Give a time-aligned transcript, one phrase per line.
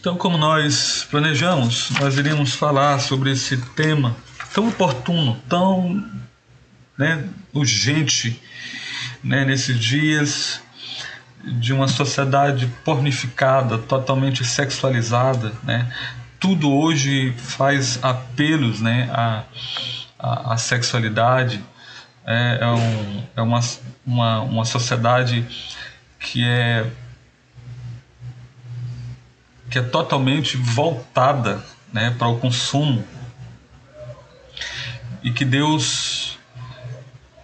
[0.00, 4.16] Então, como nós planejamos, nós iríamos falar sobre esse tema
[4.54, 6.02] tão oportuno, tão
[6.96, 7.22] né,
[7.52, 8.40] urgente
[9.22, 10.62] né, nesses dias
[11.44, 15.94] de uma sociedade pornificada, totalmente sexualizada, né?
[16.38, 19.44] Tudo hoje faz apelos, né, à,
[20.18, 21.62] à, à sexualidade.
[22.24, 23.60] É, é, um, é uma,
[24.06, 25.46] uma, uma sociedade
[26.18, 26.86] que é
[29.70, 33.04] que é totalmente voltada né, para o consumo.
[35.22, 36.38] E que Deus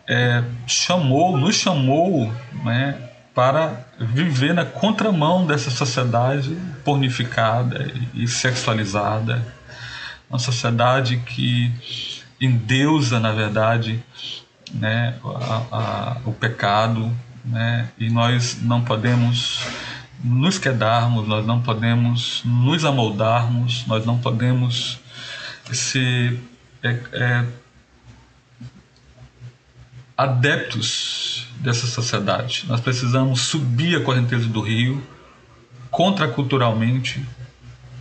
[0.09, 2.33] é, chamou, nos chamou
[2.65, 2.99] né,
[3.35, 9.47] para viver na contramão dessa sociedade pornificada e sexualizada,
[10.29, 11.73] uma sociedade que
[12.41, 14.03] endeusa, na verdade,
[14.73, 19.61] né, a, a, o pecado, né, e nós não podemos
[20.23, 24.99] nos quedarmos, nós não podemos nos amoldarmos, nós não podemos
[25.73, 26.41] ser
[26.83, 27.47] é, é,
[30.17, 32.65] adeptos dessa sociedade.
[32.69, 35.05] Nós precisamos subir a correnteza do rio
[35.91, 37.25] contraculturalmente,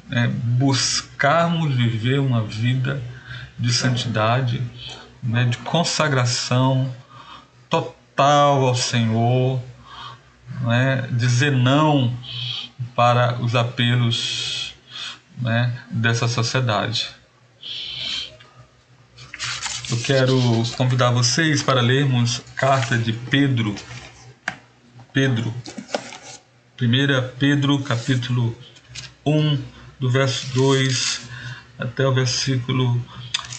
[0.08, 3.02] né, buscarmos viver uma vida
[3.58, 4.62] de santidade,
[5.24, 6.94] né, de consagração
[7.70, 9.62] total ao Senhor,
[10.62, 12.16] né, dizer não
[12.96, 14.74] para os apelos
[15.38, 17.10] né, dessa sociedade.
[19.90, 23.76] Eu quero convidar vocês para lermos a carta de Pedro.
[25.14, 25.54] Pedro.
[26.82, 28.58] 1 Pedro, capítulo
[29.26, 29.62] 1,
[30.00, 31.22] do verso 2
[31.78, 33.00] até o versículo.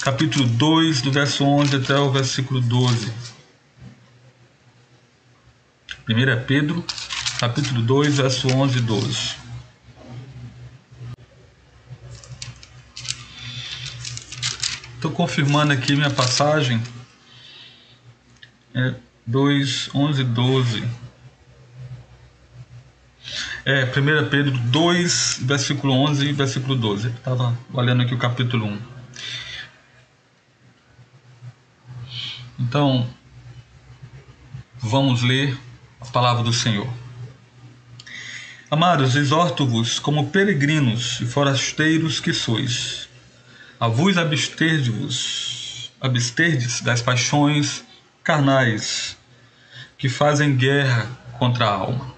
[0.00, 3.12] Capítulo 2, do verso 11 até o versículo 12.
[6.08, 6.84] 1 Pedro,
[7.40, 9.36] capítulo 2, verso 11 e 12.
[14.94, 16.80] Estou confirmando aqui minha passagem.
[18.72, 18.94] É
[19.26, 20.88] 2, 11 e 12.
[23.64, 27.08] É, 1 Pedro 2, versículo 11 e versículo 12.
[27.08, 28.78] Estava olhando aqui o capítulo 1.
[32.60, 33.10] Então,
[34.80, 35.65] vamos ler
[36.08, 36.88] a palavra do Senhor.
[38.70, 43.08] Amados, exorto-vos como peregrinos e forasteiros que sois,
[43.78, 47.84] a vos absterdes-vos, absterdes das paixões
[48.22, 49.16] carnais
[49.98, 51.08] que fazem guerra
[51.38, 52.14] contra a alma,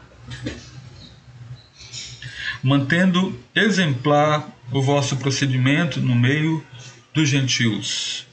[2.62, 6.64] mantendo exemplar o vosso procedimento no meio
[7.12, 8.26] dos gentios,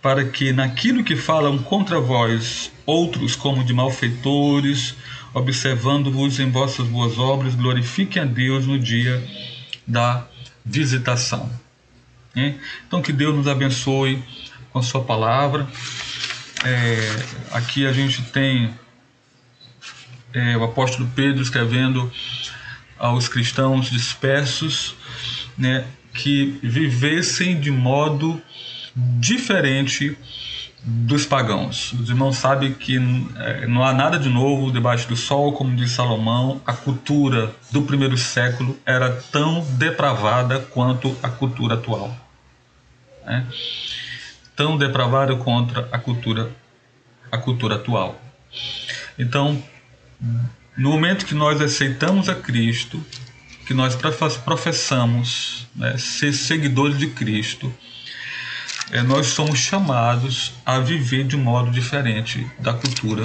[0.00, 4.94] para que naquilo que falam contra vós outros como de malfeitores,
[5.34, 9.22] observando-vos em vossas boas obras, glorifiquem a Deus no dia
[9.86, 10.26] da
[10.64, 11.50] visitação.
[12.86, 14.22] Então, que Deus nos abençoe
[14.70, 15.66] com Sua palavra.
[16.64, 18.70] É, aqui a gente tem
[20.34, 22.12] é, o apóstolo Pedro escrevendo
[22.98, 24.94] aos cristãos dispersos
[25.56, 28.40] né, que vivessem de modo
[28.94, 30.16] diferente
[30.88, 31.92] dos pagãos.
[31.94, 32.96] Os irmãos sabem que
[33.36, 37.82] é, não há nada de novo debaixo do sol, como diz Salomão, a cultura do
[37.82, 42.16] primeiro século era tão depravada quanto a cultura atual.
[43.24, 43.44] Né?
[44.54, 46.52] Tão depravada contra a cultura,
[47.32, 48.20] a cultura atual.
[49.18, 49.60] Então,
[50.76, 53.04] no momento que nós aceitamos a Cristo,
[53.66, 53.96] que nós
[54.44, 57.74] professamos né, ser seguidores de Cristo,
[58.90, 63.24] é, nós somos chamados a viver de um modo diferente da cultura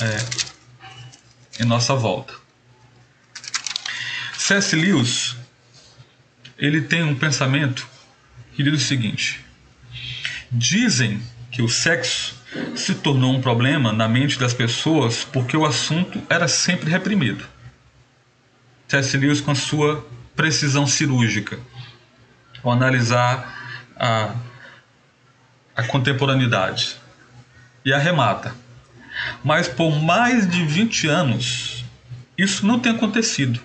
[0.00, 2.34] é, em nossa volta.
[4.36, 4.74] C.S.
[4.76, 5.36] Lewis
[6.56, 7.86] ele tem um pensamento
[8.54, 9.44] que diz o seguinte:
[10.50, 12.36] dizem que o sexo
[12.74, 17.44] se tornou um problema na mente das pessoas porque o assunto era sempre reprimido.
[18.86, 19.16] C.S.
[19.16, 21.58] Lewis com a sua precisão cirúrgica
[22.62, 23.57] ao analisar
[23.98, 24.34] a,
[25.76, 26.96] a contemporaneidade
[27.84, 28.54] e arremata.
[29.42, 31.84] Mas por mais de 20 anos,
[32.36, 33.60] isso não tem acontecido.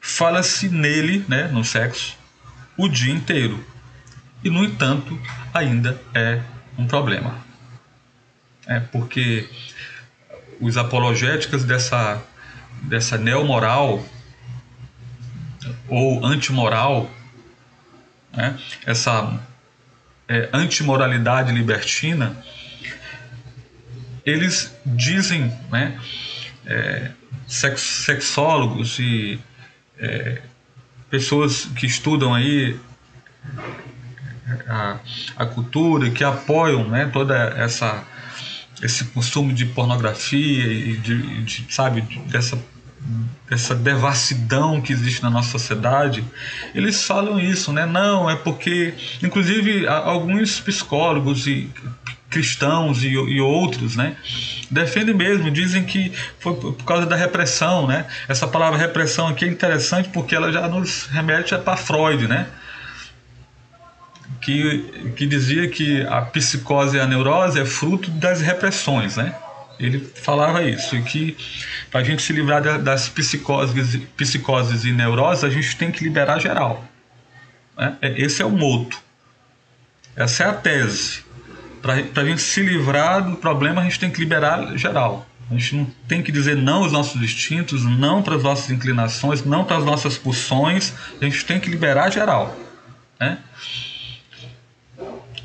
[0.00, 2.16] Fala-se nele, né, no sexo,
[2.76, 3.64] o dia inteiro.
[4.42, 5.20] E, no entanto,
[5.54, 6.40] ainda é
[6.76, 7.36] um problema.
[8.66, 9.48] É porque
[10.60, 12.20] os apologéticos dessa,
[12.82, 14.04] dessa neomoral
[15.88, 17.10] ou antimoral
[18.34, 18.58] né?
[18.86, 19.40] essa
[20.28, 22.36] é, antimoralidade libertina,
[24.24, 25.98] eles dizem, né,
[26.64, 27.10] é,
[27.46, 29.40] sex, sexólogos e
[29.98, 30.40] é,
[31.10, 32.78] pessoas que estudam aí
[34.68, 34.98] a,
[35.36, 38.04] a cultura, que apoiam né, toda essa
[38.82, 42.58] esse consumo de pornografia e de, de, sabe dessa
[43.50, 46.24] essa devassidão que existe na nossa sociedade,
[46.74, 47.84] eles falam isso, né?
[47.84, 51.70] Não, é porque, inclusive, alguns psicólogos e
[52.30, 54.16] cristãos e, e, outros, né,
[54.70, 56.10] defendem mesmo, dizem que
[56.40, 58.06] foi por causa da repressão, né?
[58.26, 62.46] Essa palavra repressão aqui é interessante porque ela já nos remete para Freud, né?
[64.40, 69.34] Que, que dizia que a psicose e a neurose é fruto das repressões, né?
[69.78, 71.36] Ele falava isso, que
[71.90, 76.38] para a gente se livrar das psicoses, psicoses e neuroses, a gente tem que liberar
[76.38, 76.84] geral.
[77.76, 77.96] Né?
[78.00, 79.00] É, esse é o moto.
[80.14, 81.24] Essa é a tese.
[81.80, 85.26] Para a gente se livrar do problema, a gente tem que liberar geral.
[85.50, 89.44] A gente não tem que dizer não aos nossos instintos, não para as nossas inclinações,
[89.44, 90.94] não para as nossas pulsões.
[91.20, 92.56] A gente tem que liberar geral.
[93.20, 93.38] Né?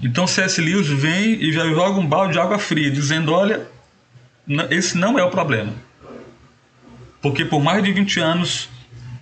[0.02, 0.62] Então C.S.
[0.62, 3.68] Lewis vem e já joga um balde de água fria, dizendo: olha,
[4.70, 5.74] esse não é o problema.
[7.22, 8.70] Porque por mais de 20 anos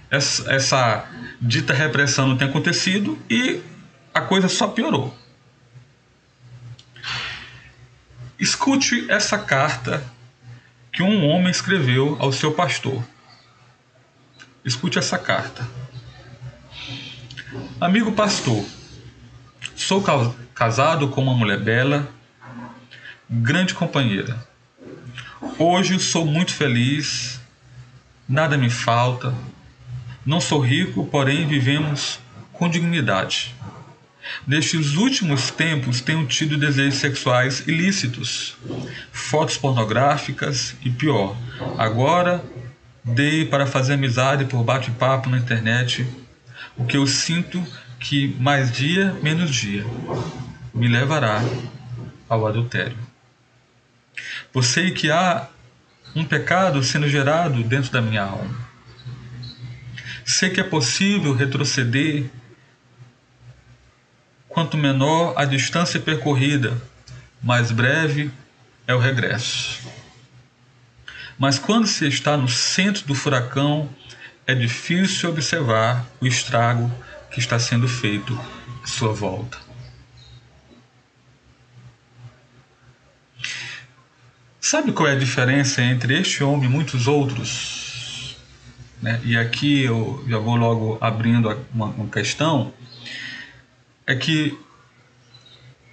[0.10, 1.10] essa, essa
[1.42, 3.62] dita repressão não tem acontecido e
[4.14, 5.16] a coisa só piorou.
[8.38, 10.04] Escute essa carta
[10.92, 13.04] que um homem escreveu ao seu pastor.
[14.64, 15.68] Escute essa carta.
[17.80, 18.66] Amigo pastor,
[19.76, 20.04] sou
[20.54, 22.08] casado com uma mulher bela,
[23.30, 24.38] grande companheira
[25.58, 27.40] Hoje sou muito feliz,
[28.28, 29.34] nada me falta,
[30.26, 32.20] não sou rico, porém vivemos
[32.52, 33.56] com dignidade.
[34.46, 38.58] Nestes últimos tempos tenho tido desejos sexuais ilícitos,
[39.14, 41.38] fotos pornográficas e pior.
[41.78, 42.44] Agora
[43.04, 46.06] dei para fazer amizade por bate-papo na internet,
[46.76, 47.64] o que eu sinto
[48.00, 49.86] que mais dia menos dia
[50.74, 51.42] me levará
[52.28, 53.05] ao adultério.
[54.56, 55.50] Pois sei que há
[56.16, 58.56] um pecado sendo gerado dentro da minha alma.
[60.24, 62.30] Sei que é possível retroceder
[64.48, 66.82] quanto menor a distância percorrida,
[67.44, 68.32] mais breve
[68.88, 69.82] é o regresso.
[71.38, 73.90] Mas quando se está no centro do furacão,
[74.48, 76.90] é difícil observar o estrago
[77.30, 78.40] que está sendo feito
[78.82, 79.65] à sua volta.
[84.66, 88.36] Sabe qual é a diferença entre este homem e muitos outros?
[89.00, 89.22] Né?
[89.24, 92.74] E aqui eu já vou logo abrindo uma, uma questão.
[94.08, 94.58] É que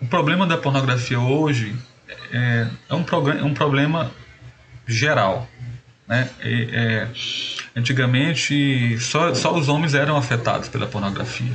[0.01, 1.77] o problema da pornografia hoje
[2.33, 3.05] é, é um,
[3.39, 4.11] é um problema
[4.87, 5.47] geral.
[6.09, 6.31] Né?
[6.41, 7.09] É,
[7.77, 11.55] antigamente, só, só os homens eram afetados pela pornografia.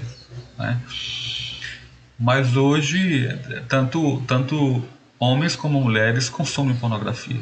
[0.56, 0.80] Né?
[2.20, 3.28] Mas hoje,
[3.68, 4.88] tanto, tanto
[5.20, 7.42] homens como mulheres consomem pornografia.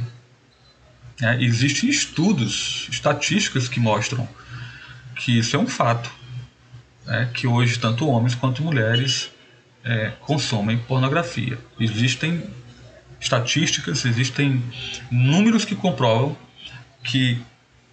[1.21, 4.27] É, existem estudos, estatísticas que mostram
[5.15, 6.11] que isso é um fato,
[7.07, 9.31] é, que hoje tanto homens quanto mulheres
[9.83, 11.57] é, consomem pornografia.
[11.79, 12.43] Existem
[13.19, 14.61] estatísticas, existem
[15.09, 16.35] números que comprovam
[17.03, 17.41] que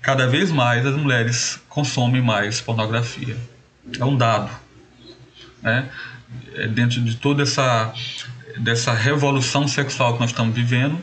[0.00, 3.37] cada vez mais as mulheres consomem mais pornografia.
[3.99, 4.50] É um dado.
[5.62, 5.88] Né?
[6.54, 7.92] É dentro de toda essa
[8.59, 11.02] dessa revolução sexual que nós estamos vivendo,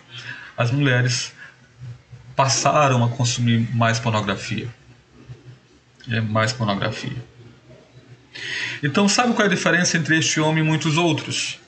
[0.57, 1.33] as mulheres
[2.35, 4.67] passaram a consumir mais pornografia.
[6.09, 7.17] É mais pornografia.
[8.81, 11.59] Então, sabe qual é a diferença entre este homem e muitos outros?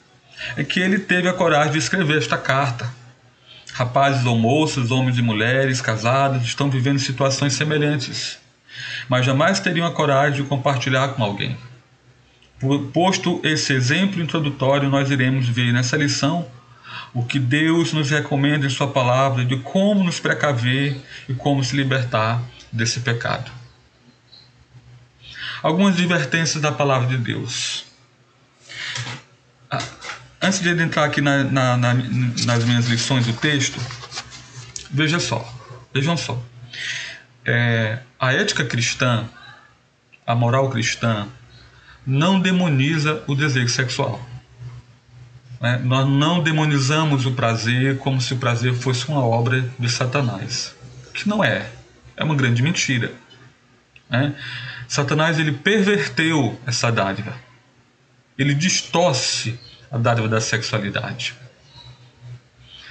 [0.56, 2.90] É que ele teve a coragem de escrever esta carta.
[3.72, 8.38] Rapazes ou moças, homens e mulheres casados estão vivendo situações semelhantes,
[9.08, 11.56] mas jamais teriam a coragem de compartilhar com alguém.
[12.92, 16.48] Posto esse exemplo introdutório, nós iremos ver nessa lição
[17.12, 20.96] o que Deus nos recomenda em Sua palavra de como nos precaver
[21.28, 22.40] e como se libertar
[22.70, 23.50] desse pecado.
[25.62, 27.84] Algumas advertências da palavra de Deus.
[29.70, 29.82] Ah,
[30.40, 33.80] antes de entrar aqui na, na, na, nas minhas lições do texto,
[34.90, 35.52] veja só,
[35.92, 36.40] vejam só.
[37.44, 39.28] É, a ética cristã,
[40.26, 41.28] a moral cristã,
[42.06, 44.20] não demoniza o desejo sexual.
[45.60, 45.80] Né?
[45.84, 50.74] Nós não demonizamos o prazer como se o prazer fosse uma obra de Satanás,
[51.14, 51.70] que não é.
[52.16, 53.12] É uma grande mentira.
[54.10, 54.34] Né?
[54.88, 57.34] Satanás ele perverteu essa dádiva.
[58.36, 59.58] Ele distorce
[59.90, 61.34] a dádiva da sexualidade.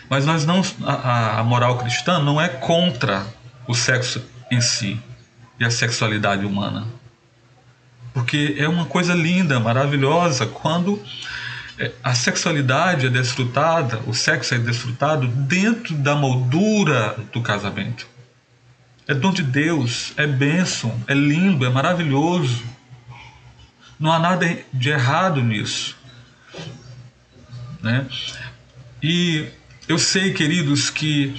[0.10, 3.26] Mas nós não, a, a moral cristã não é contra
[3.68, 5.00] o sexo em si.
[5.60, 6.88] e a sexualidade humana.
[8.14, 11.02] Porque é uma coisa linda, maravilhosa, quando
[11.78, 18.08] é, a sexualidade é desfrutada, o sexo é desfrutado dentro da moldura do casamento.
[19.08, 22.64] É dom de Deus, é bênção, é lindo, é maravilhoso.
[24.00, 25.98] Não há nada de errado nisso.
[27.82, 28.06] Né?
[29.02, 29.48] E
[29.88, 31.34] eu sei, queridos, que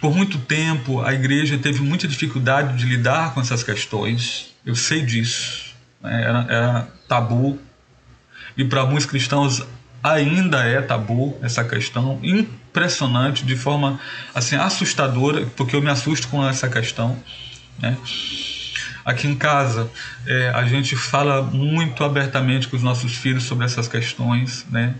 [0.00, 4.52] por muito tempo a igreja teve muita dificuldade de lidar com essas questões.
[4.64, 5.61] Eu sei disso.
[6.02, 6.22] Né?
[6.22, 7.58] Era, era tabu.
[8.56, 9.64] E para muitos cristãos
[10.02, 12.18] ainda é tabu essa questão.
[12.22, 14.00] Impressionante, de forma
[14.34, 17.16] assim assustadora, porque eu me assusto com essa questão.
[17.78, 17.96] Né?
[19.04, 19.90] Aqui em casa,
[20.26, 24.94] é, a gente fala muito abertamente com os nossos filhos sobre essas questões, né?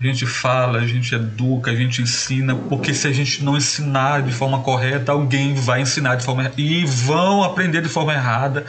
[0.00, 4.22] A gente fala, a gente educa, a gente ensina, porque se a gente não ensinar
[4.22, 8.64] de forma correta, alguém vai ensinar de forma e vão aprender de forma errada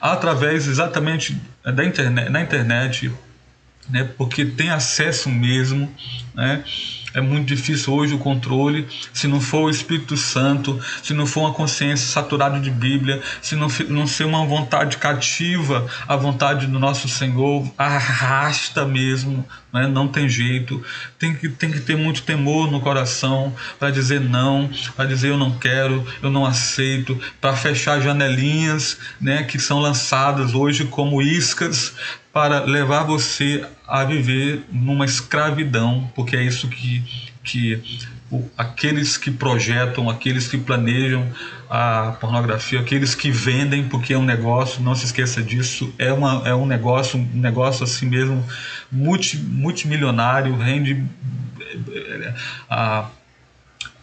[0.00, 3.12] através exatamente da internet, na internet,
[3.88, 4.08] né?
[4.18, 5.90] Porque tem acesso mesmo,
[6.34, 6.62] né?
[7.16, 11.40] É muito difícil hoje o controle, se não for o Espírito Santo, se não for
[11.40, 16.78] uma consciência saturada de Bíblia, se não, não ser uma vontade cativa à vontade do
[16.78, 19.42] nosso Senhor, arrasta mesmo,
[19.76, 19.86] né?
[19.86, 20.82] não tem jeito.
[21.18, 25.38] Tem que, tem que ter muito temor no coração para dizer não, para dizer eu
[25.38, 31.94] não quero, eu não aceito, para fechar janelinhas né, que são lançadas hoje como iscas
[32.32, 37.02] para levar você a viver numa escravidão, porque é isso que,
[37.42, 37.82] que
[38.56, 41.26] aqueles que projetam, aqueles que planejam
[41.70, 46.42] a pornografia, aqueles que vendem, porque é um negócio, não se esqueça disso, é, uma,
[46.46, 48.44] é um negócio, um negócio assim mesmo,
[48.90, 51.04] multi, multimilionário, rende
[52.68, 53.06] a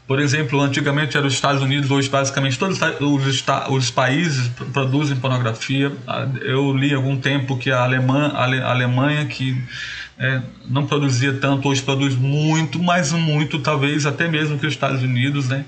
[0.05, 5.93] por exemplo, antigamente eram os Estados Unidos, hoje basicamente todos os, os países produzem pornografia.
[6.05, 9.63] Ah, eu li algum tempo que a, a Alemanha que
[10.17, 15.01] é, não produzia tanto, hoje produz muito, mais muito, talvez até mesmo que os Estados
[15.01, 15.49] Unidos.
[15.49, 15.65] Né?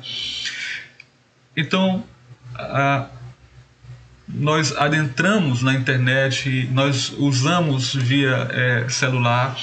[1.56, 2.04] Então,
[2.54, 3.08] a,
[4.28, 9.56] nós adentramos na internet, nós usamos via é, celular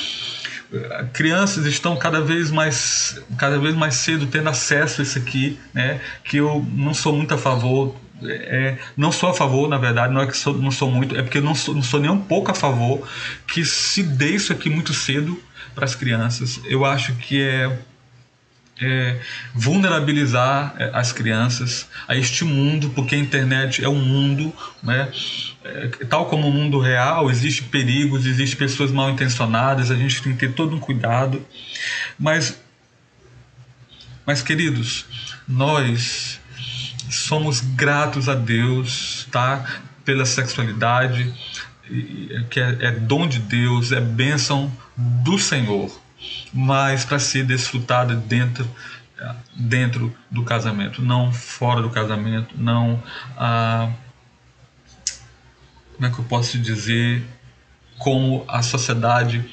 [1.12, 6.00] crianças estão cada vez mais cada vez mais cedo tendo acesso a isso aqui, né?
[6.24, 7.94] Que eu não sou muito a favor,
[8.28, 11.22] é, não sou a favor, na verdade, não é que sou, não sou muito, é
[11.22, 13.06] porque eu não sou, não sou nem um pouco a favor
[13.46, 15.40] que se dê isso aqui muito cedo
[15.74, 16.60] para as crianças.
[16.64, 17.78] Eu acho que é
[18.80, 19.20] é,
[19.54, 24.52] vulnerabilizar é, as crianças a este mundo, porque a internet é um mundo,
[24.82, 25.10] né?
[25.64, 30.32] É, tal como o mundo real, existe perigos, existe pessoas mal intencionadas, a gente tem
[30.32, 31.44] que ter todo um cuidado.
[32.18, 32.60] Mas,
[34.26, 35.06] mas queridos,
[35.46, 36.40] nós
[37.12, 39.64] somos gratos a Deus, tá?
[40.04, 41.32] Pela sexualidade,
[42.50, 46.02] que é, é dom de Deus, é bênção do Senhor
[46.52, 48.68] mas para ser desfrutada dentro
[49.54, 53.00] dentro do casamento, não fora do casamento, não
[53.36, 53.88] ah,
[55.94, 57.24] como é que eu posso dizer
[57.98, 59.44] como a sociedade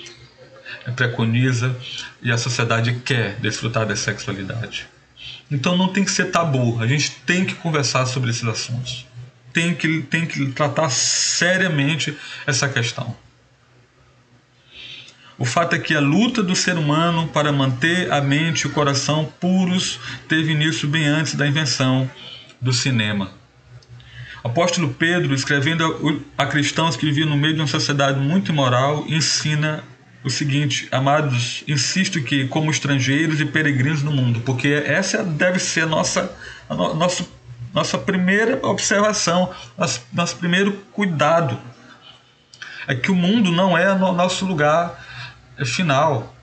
[0.95, 1.75] preconiza
[2.19, 4.87] e a sociedade quer desfrutar da sexualidade.
[5.51, 9.05] Então não tem que ser tabu, a gente tem que conversar sobre esses assuntos.
[9.51, 12.15] Tem que, tem que tratar seriamente
[12.45, 13.15] essa questão.
[15.39, 18.71] O fato é que a luta do ser humano para manter a mente e o
[18.71, 22.09] coração puros teve início bem antes da invenção
[22.59, 23.31] do cinema.
[24.43, 29.83] Apóstolo Pedro, escrevendo a cristãos que viviam no meio de uma sociedade muito imoral, ensina
[30.23, 35.85] o seguinte: Amados, insisto que, como estrangeiros e peregrinos no mundo, porque essa deve ser
[35.85, 36.31] nossa,
[36.69, 37.29] a no, nosso,
[37.73, 41.59] nossa primeira observação, nosso, nosso primeiro cuidado.
[42.87, 44.99] É que o mundo não é o nosso lugar
[45.57, 46.35] é final.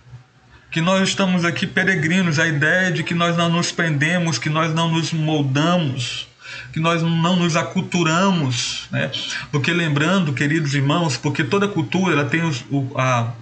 [0.70, 4.74] Que nós estamos aqui peregrinos, a ideia de que nós não nos prendemos, que nós
[4.74, 6.28] não nos moldamos,
[6.72, 9.10] que nós não nos aculturamos, né?
[9.50, 13.32] Porque lembrando, queridos irmãos, porque toda cultura ela tem os, o, a,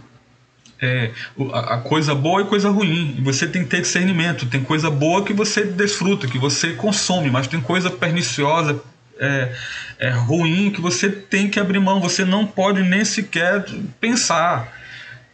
[0.84, 1.10] é,
[1.52, 3.14] a coisa boa e coisa ruim.
[3.16, 4.46] E você tem que ter discernimento.
[4.46, 8.80] Tem coisa boa que você desfruta, que você consome, mas tem coisa perniciosa,
[9.18, 9.52] é,
[9.98, 12.00] é ruim que você tem que abrir mão.
[12.00, 13.64] Você não pode nem sequer
[13.98, 14.70] pensar.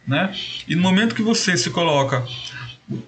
[0.07, 0.33] Né?
[0.67, 2.25] E no momento que você se coloca,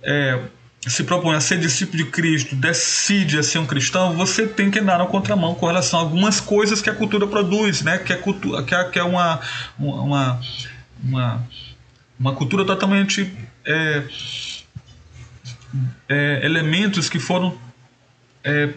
[0.03, 0.39] é,
[0.85, 4.79] se propõe a ser discípulo de Cristo, decide a ser um cristão, você tem que
[4.79, 7.97] andar na contramão com relação a algumas coisas que a cultura produz, né?
[7.97, 9.39] que, é, cultura, que, é, que é uma,
[9.79, 10.39] uma,
[11.01, 11.47] uma,
[12.23, 13.29] uma cultura totalmente.
[13.65, 14.03] É,
[16.07, 17.57] é, elementos que foram
[18.43, 18.69] é,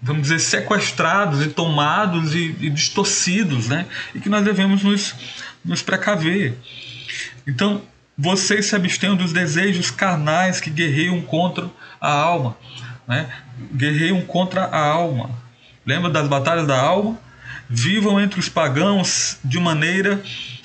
[0.00, 3.86] vamos dizer, sequestrados e tomados e, e distorcidos, né?
[4.14, 5.14] E que nós devemos nos,
[5.64, 6.54] nos precaver.
[7.46, 7.82] Então,
[8.18, 11.70] vocês se abstenham dos desejos carnais que guerreiam contra
[12.00, 12.56] a alma,
[13.08, 13.30] né?
[13.74, 15.30] Guerreiam contra a alma.
[15.86, 17.18] Lembra das batalhas da alma?
[17.70, 20.20] Vivam entre os pagãos de maneira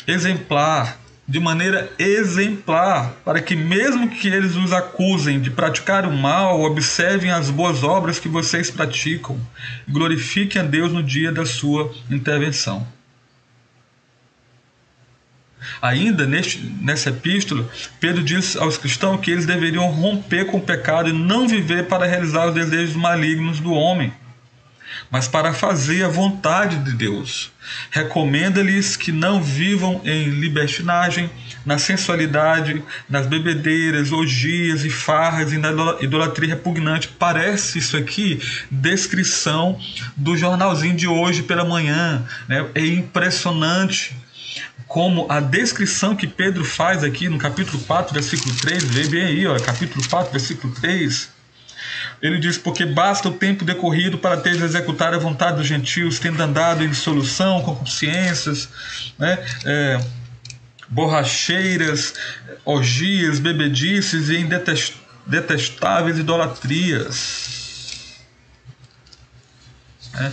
[0.06, 6.62] exemplar, de maneira exemplar, para que, mesmo que eles os acusem de praticar o mal,
[6.62, 9.38] observem as boas obras que vocês praticam
[9.86, 12.88] e glorifiquem a Deus no dia da sua intervenção.
[15.82, 17.70] Ainda neste, nessa epístola,
[18.00, 22.06] Pedro diz aos cristãos que eles deveriam romper com o pecado e não viver para
[22.06, 24.14] realizar os desejos malignos do homem
[25.10, 27.52] mas para fazer a vontade de Deus.
[27.92, 31.30] Recomenda-lhes que não vivam em libertinagem,
[31.66, 35.70] na sensualidade, nas bebedeiras, orgias e farras e na
[36.02, 37.10] idolatria repugnante.
[37.10, 39.78] Parece isso aqui descrição
[40.16, 42.26] do jornalzinho de hoje pela manhã.
[42.48, 42.66] Né?
[42.74, 44.16] É impressionante
[44.88, 49.46] como a descrição que Pedro faz aqui no capítulo 4, versículo 3, vê bem aí,
[49.46, 51.37] ó, capítulo 4, versículo 3
[52.22, 56.42] ele diz: Porque basta o tempo decorrido para teres executar a vontade dos gentios, tendo
[56.42, 58.70] andado em dissolução, concupiscências,
[59.18, 59.38] né?
[59.66, 60.00] É,
[60.90, 62.14] borracheiras,
[62.66, 64.50] orgias, bebedices e em
[65.26, 67.56] detestáveis idolatrias.
[70.16, 70.32] É.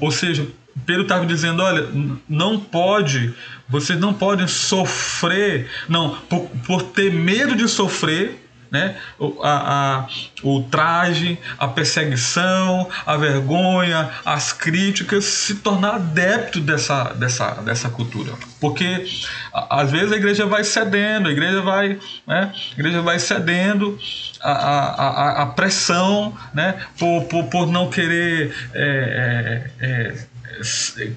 [0.00, 0.46] Ou seja,
[0.86, 1.88] Pedro estava dizendo: olha,
[2.28, 3.34] não pode,
[3.68, 8.39] vocês não podem sofrer, não, por, por ter medo de sofrer,
[8.70, 8.96] né?
[9.18, 10.08] O, a, a,
[10.42, 18.32] o traje, a perseguição, a vergonha, as críticas, se tornar adepto dessa, dessa, dessa cultura.
[18.60, 19.06] Porque
[19.52, 22.52] às vezes a igreja vai cedendo, a igreja vai, né?
[22.54, 23.98] a igreja vai cedendo
[24.40, 26.80] a, a, a, pressão né?
[26.98, 28.54] por, por, por não querer.
[28.74, 30.30] É, é, é,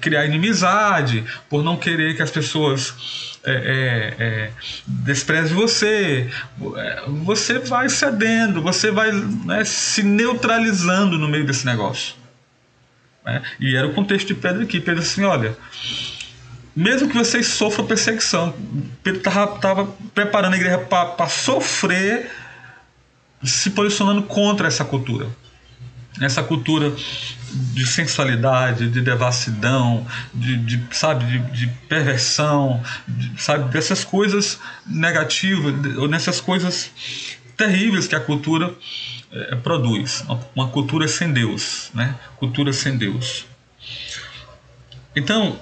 [0.00, 4.50] criar inimizade, por não querer que as pessoas é, é, é,
[4.86, 6.30] despreze você,
[7.24, 12.14] você vai cedendo, você vai né, se neutralizando no meio desse negócio.
[13.24, 13.42] Né?
[13.60, 14.80] E era o contexto de Pedro aqui.
[14.80, 15.56] Pedro assim, olha,
[16.74, 18.54] mesmo que vocês sofram perseguição,
[19.02, 22.30] Pedro estava preparando a igreja para sofrer,
[23.42, 25.28] se posicionando contra essa cultura
[26.20, 26.94] essa cultura
[27.54, 35.74] de sensualidade, de devassidão, de, de sabe, de, de perversão, de, sabe, dessas coisas negativas,
[35.96, 36.90] ou nessas coisas
[37.56, 38.74] terríveis que a cultura
[39.32, 42.16] é, produz, uma cultura sem Deus, né?
[42.36, 43.46] Cultura sem Deus.
[45.14, 45.58] Então,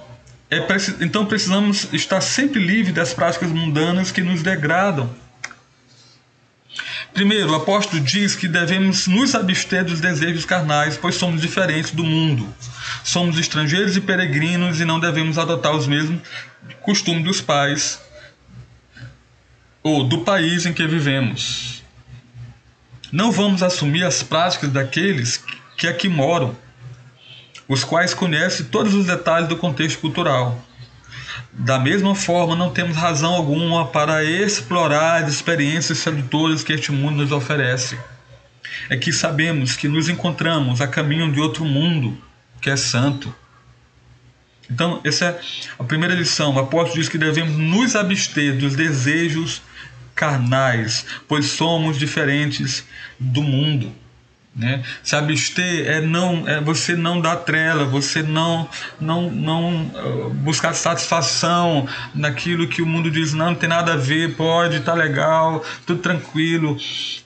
[0.50, 0.58] é,
[1.00, 5.10] então precisamos estar sempre livres das práticas mundanas que nos degradam
[7.14, 12.02] Primeiro, o apóstolo diz que devemos nos abster dos desejos carnais, pois somos diferentes do
[12.02, 12.52] mundo.
[13.04, 16.20] Somos estrangeiros e peregrinos e não devemos adotar os mesmos
[16.80, 18.00] costumes dos pais
[19.82, 21.82] ou do país em que vivemos.
[23.10, 25.44] Não vamos assumir as práticas daqueles
[25.76, 26.56] que aqui moram,
[27.68, 30.58] os quais conhecem todos os detalhes do contexto cultural.
[31.52, 37.18] Da mesma forma, não temos razão alguma para explorar as experiências sedutoras que este mundo
[37.18, 37.98] nos oferece.
[38.88, 42.16] É que sabemos que nos encontramos a caminho de outro mundo
[42.60, 43.34] que é santo.
[44.70, 45.40] Então, essa é
[45.78, 46.54] a primeira lição.
[46.54, 49.60] O apóstolo diz que devemos nos abster dos desejos
[50.14, 52.84] carnais, pois somos diferentes
[53.20, 53.92] do mundo.
[54.54, 54.84] Né?
[55.02, 58.68] Se abster é não é você não dar trela, você não
[59.00, 63.96] não não uh, buscar satisfação naquilo que o mundo diz não, não tem nada a
[63.96, 66.76] ver, pode, tá legal, tudo tranquilo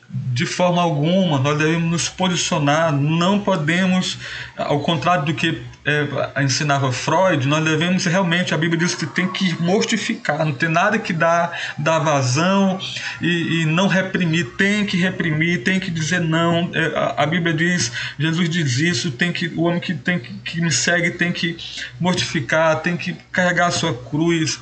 [0.08, 4.18] de forma alguma nós devemos nos posicionar, não podemos,
[4.56, 9.28] ao contrário do que é, ensinava Freud, nós devemos realmente, a Bíblia diz que tem
[9.28, 12.78] que mortificar, não tem nada que dá, dá vazão
[13.20, 16.70] e, e não reprimir, tem que reprimir, tem que dizer não.
[16.74, 20.34] É, a, a, Bíblia diz, Jesus diz isso, tem que, o homem que, tem que,
[20.38, 21.56] que me segue tem que
[22.00, 24.58] mortificar, tem que carregar a sua cruz,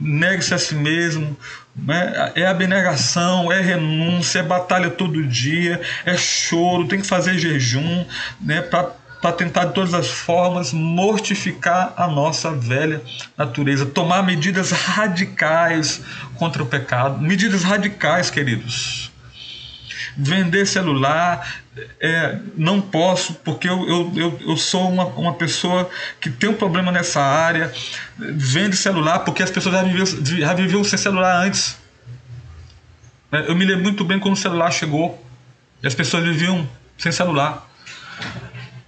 [0.00, 1.36] negue-se a si mesmo,
[1.76, 2.32] né?
[2.34, 8.04] É abnegação, é renúncia, é batalha todo dia, é choro, tem que fazer jejum
[8.40, 8.62] né?
[8.62, 13.02] para tentar de todas as formas mortificar a nossa velha
[13.36, 16.02] natureza, tomar medidas radicais
[16.36, 19.10] contra o pecado, medidas radicais, queridos.
[20.16, 21.63] Vender celular,
[22.00, 26.54] é, não posso, porque eu, eu, eu, eu, sou uma, uma pessoa que tem um
[26.54, 27.72] problema nessa área,
[28.16, 31.76] vende celular, porque as pessoas já viviam, já viviam sem celular antes.
[33.32, 35.20] É, eu me lembro muito bem quando o celular chegou
[35.82, 37.68] e as pessoas viviam sem celular.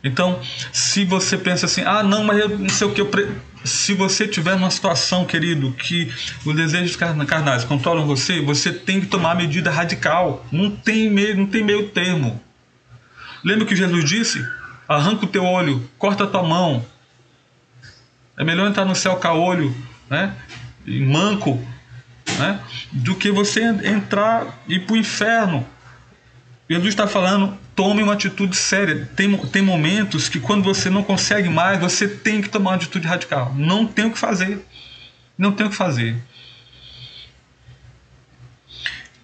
[0.05, 0.41] Então,
[0.73, 3.07] se você pensa assim, ah, não, mas eu não sei o que eu.
[3.07, 3.29] Pre...
[3.65, 6.13] Se você tiver numa situação, querido, que
[6.45, 10.47] os desejos carnais controlam você, você tem que tomar medida radical.
[10.53, 12.41] Não tem meio, não tem meio termo.
[13.45, 14.47] Lembra que Jesus disse?
[14.89, 16.85] Arranca o teu olho, corta a tua mão.
[18.37, 19.75] É melhor entrar no céu caolho,
[20.09, 20.35] né?
[20.85, 21.65] E manco,
[22.39, 22.61] né?
[22.93, 25.67] Do que você entrar e ir para o inferno.
[26.69, 29.09] Jesus está falando, tome uma atitude séria.
[29.15, 33.07] Tem, tem momentos que quando você não consegue mais, você tem que tomar uma atitude
[33.07, 33.55] radical.
[33.57, 34.65] Não tem o que fazer.
[35.39, 36.17] Não tem o que fazer.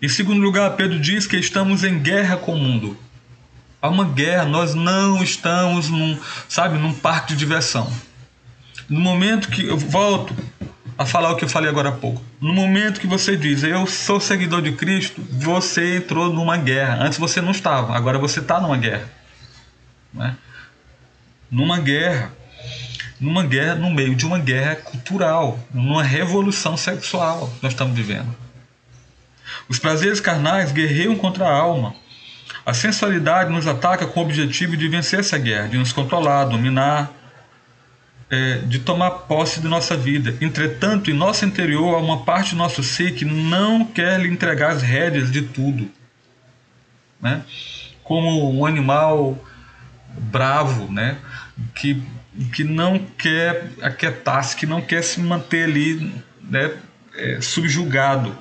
[0.01, 2.99] Em segundo lugar, Pedro diz que estamos em guerra com o mundo.
[3.83, 6.17] Há uma guerra, nós não estamos num,
[6.49, 7.93] sabe, num parque de diversão.
[8.89, 10.33] No momento que eu volto
[10.97, 12.23] a falar o que eu falei agora há pouco.
[12.41, 17.03] No momento que você diz, eu sou seguidor de Cristo, você entrou numa guerra.
[17.03, 19.11] Antes você não estava, agora você está numa guerra.
[20.15, 20.37] Né?
[21.51, 22.33] Numa guerra.
[23.19, 28.33] Numa guerra, no meio de uma guerra cultural, numa revolução sexual nós estamos vivendo.
[29.69, 31.95] Os prazeres carnais guerreiam contra a alma.
[32.65, 37.11] A sensualidade nos ataca com o objetivo de vencer essa guerra, de nos controlar, dominar,
[38.31, 40.35] é, de tomar posse de nossa vida.
[40.41, 44.71] Entretanto, em nosso interior há uma parte do nosso ser que não quer lhe entregar
[44.71, 45.91] as rédeas de tudo.
[47.21, 47.43] Né?
[48.03, 49.39] Como um animal
[50.17, 51.19] bravo, né?
[51.75, 52.03] que,
[52.55, 56.73] que não quer aquietar-se, que não quer se manter ali né?
[57.15, 58.37] É, subjugado.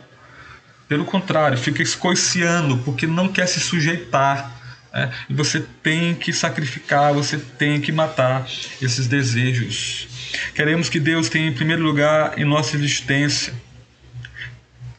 [0.91, 4.51] Pelo contrário, fica escoiciando porque não quer se sujeitar
[4.93, 8.45] é, e você tem que sacrificar, você tem que matar
[8.81, 10.09] esses desejos.
[10.53, 13.53] Queremos que Deus tenha em primeiro lugar em nossa existência.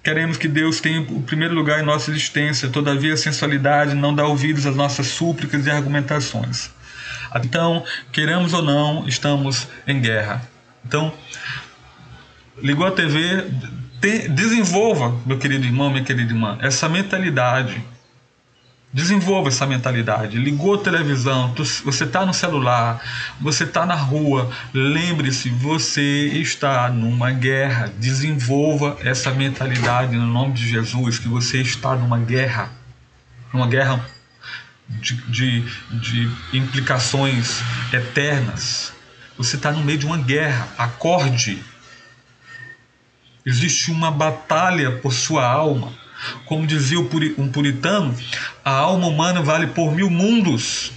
[0.02, 2.70] Queremos que Deus tenha o primeiro lugar em nossa existência.
[2.70, 6.70] Todavia, a sensualidade não dá ouvidos às nossas súplicas e argumentações.
[7.44, 10.40] Então, queremos ou não, estamos em guerra.
[10.86, 11.12] Então,
[12.62, 13.44] ligou a TV,
[14.28, 17.82] desenvolva, meu querido irmão, minha querida irmã, essa mentalidade
[18.92, 20.36] Desenvolva essa mentalidade.
[20.36, 23.02] Ligou a televisão, você está no celular,
[23.40, 24.50] você está na rua.
[24.74, 27.90] Lembre-se, você está numa guerra.
[27.98, 32.70] Desenvolva essa mentalidade no nome de Jesus, que você está numa guerra.
[33.50, 34.04] Numa guerra
[34.86, 37.62] de, de, de implicações
[37.94, 38.92] eternas.
[39.38, 40.68] Você está no meio de uma guerra.
[40.76, 41.64] Acorde.
[43.44, 45.92] Existe uma batalha por sua alma.
[46.46, 48.16] Como dizia um puritano,
[48.64, 50.92] a alma humana vale por mil mundos.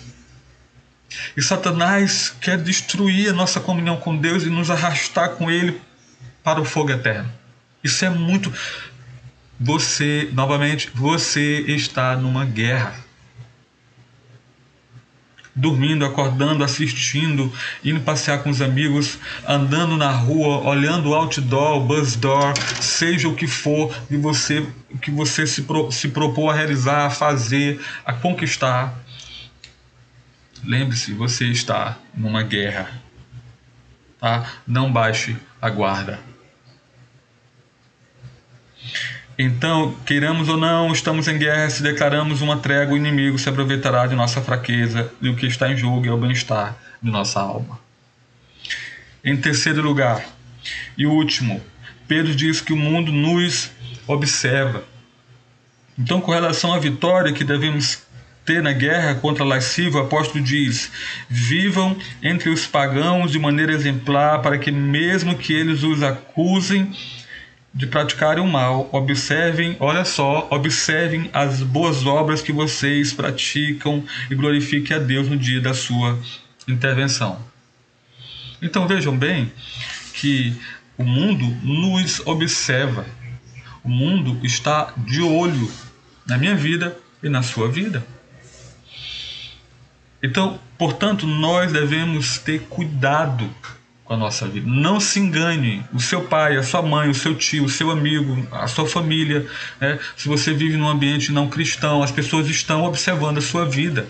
[1.36, 5.82] E Satanás quer destruir a nossa comunhão com Deus e nos arrastar com Ele
[6.44, 7.32] para o fogo eterno.
[7.84, 8.54] Isso é muito.
[9.60, 13.05] Você, novamente, você está numa guerra
[15.56, 17.52] dormindo, acordando, assistindo,
[17.84, 23.30] indo passear com os amigos, andando na rua, olhando o outdoor, o bus door, seja
[23.30, 24.68] o que for que você
[25.02, 28.94] que você se, pro, se propôs a realizar, a fazer, a conquistar.
[30.64, 33.02] Lembre-se, você está numa guerra.
[34.20, 34.50] Tá?
[34.66, 36.20] Não baixe a guarda.
[39.38, 41.70] Então, queiramos ou não, estamos em guerra.
[41.70, 45.70] Se declaramos uma trégua, o inimigo se aproveitará de nossa fraqueza e o que está
[45.70, 47.78] em jogo é o bem-estar de nossa alma.
[49.24, 50.24] Em terceiro lugar,
[50.98, 51.62] e último,
[52.08, 53.72] Pedro diz que o mundo nos
[54.08, 54.84] observa.
[56.00, 58.04] Então, com relação à vitória que devemos
[58.46, 60.92] ter na guerra contra a lascívia, o apóstolo diz:
[61.30, 66.94] Vivam entre os pagãos de maneira exemplar, para que, mesmo que eles os acusem,
[67.76, 74.36] de praticarem o mal, observem, olha só, observem as boas obras que vocês praticam e
[74.36, 76.18] glorifiquem a Deus no dia da sua
[76.66, 77.38] intervenção.
[78.62, 79.52] Então vejam bem
[80.14, 80.56] que
[80.98, 83.06] o mundo nos observa.
[83.84, 85.70] O mundo está de olho
[86.26, 88.06] na minha vida e na sua vida.
[90.24, 93.54] Então, portanto, nós devemos ter cuidado
[94.06, 94.70] com a nossa vida.
[94.70, 95.84] Não se engane.
[95.92, 99.46] O seu pai, a sua mãe, o seu tio, o seu amigo, a sua família.
[99.82, 100.00] Né?
[100.16, 104.08] Se você vive num ambiente não cristão, as pessoas estão observando a sua vida.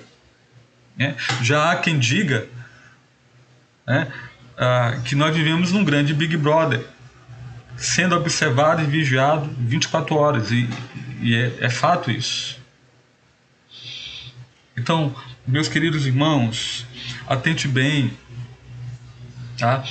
[0.97, 1.15] Né?
[1.41, 2.45] Já há quem diga
[3.87, 4.11] né,
[4.57, 6.85] ah, que nós vivemos num grande Big Brother,
[7.77, 10.51] sendo observado e vigiado 24 horas.
[10.51, 10.69] E,
[11.21, 12.59] e é, é fato isso.
[14.77, 15.15] Então,
[15.47, 16.85] meus queridos irmãos,
[17.27, 18.11] atente bem
[19.57, 19.83] Tá?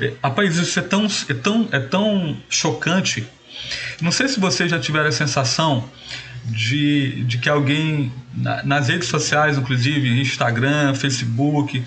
[0.00, 3.26] É, rapaz, isso é tão, é, tão, é tão chocante.
[4.00, 5.88] Não sei se vocês já tiveram a sensação
[6.44, 8.12] de, de que alguém,
[8.64, 11.84] nas redes sociais, inclusive Instagram, Facebook,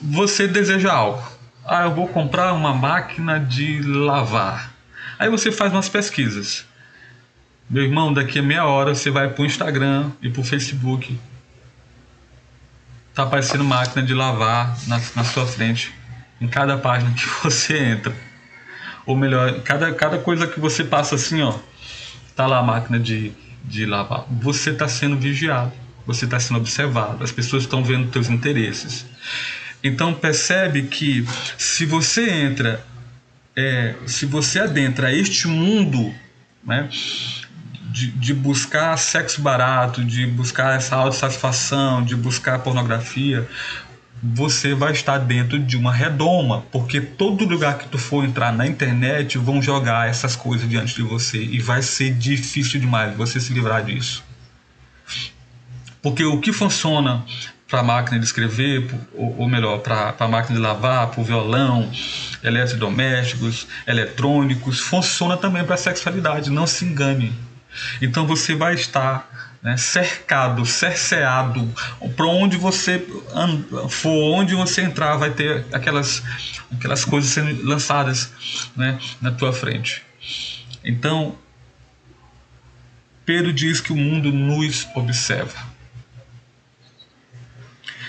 [0.00, 1.22] você deseja algo.
[1.64, 4.72] Ah, eu vou comprar uma máquina de lavar.
[5.18, 6.64] Aí você faz umas pesquisas.
[7.68, 11.18] Meu irmão, daqui a meia hora você vai para o Instagram e para o Facebook.
[13.14, 15.92] Tá aparecendo máquina de lavar na, na sua frente,
[16.40, 18.14] em cada página que você entra.
[19.06, 21.58] Ou melhor, cada, cada coisa que você passa assim, ó,
[22.36, 23.32] tá lá a máquina de,
[23.64, 24.26] de lavar.
[24.30, 25.72] Você está sendo vigiado,
[26.06, 29.06] você está sendo observado, as pessoas estão vendo teus interesses.
[29.82, 32.84] Então percebe que se você entra,
[33.56, 36.12] é, se você adentra este mundo,
[36.64, 36.88] né,
[37.90, 43.48] de, de, buscar sexo barato, de buscar essa autossatisfação, de buscar pornografia,
[44.22, 48.66] você vai estar dentro de uma redoma, porque todo lugar que tu for entrar na
[48.66, 53.52] internet vão jogar essas coisas diante de você e vai ser difícil demais você se
[53.52, 54.24] livrar disso.
[56.02, 57.24] Porque o que funciona
[57.68, 61.24] para a máquina de escrever, ou, ou melhor, para a máquina de lavar, para o
[61.24, 61.90] violão,
[62.42, 67.32] eletrodomésticos, eletrônicos, funciona também para a sexualidade, não se engane.
[68.00, 71.72] Então você vai estar né, cercado, cerceado,
[72.16, 73.04] para onde você
[73.88, 76.22] for, onde você entrar, vai ter aquelas,
[76.72, 78.32] aquelas coisas sendo lançadas
[78.76, 80.02] né, na tua frente.
[80.84, 81.36] Então,
[83.24, 85.78] Pedro diz que o mundo nos observa.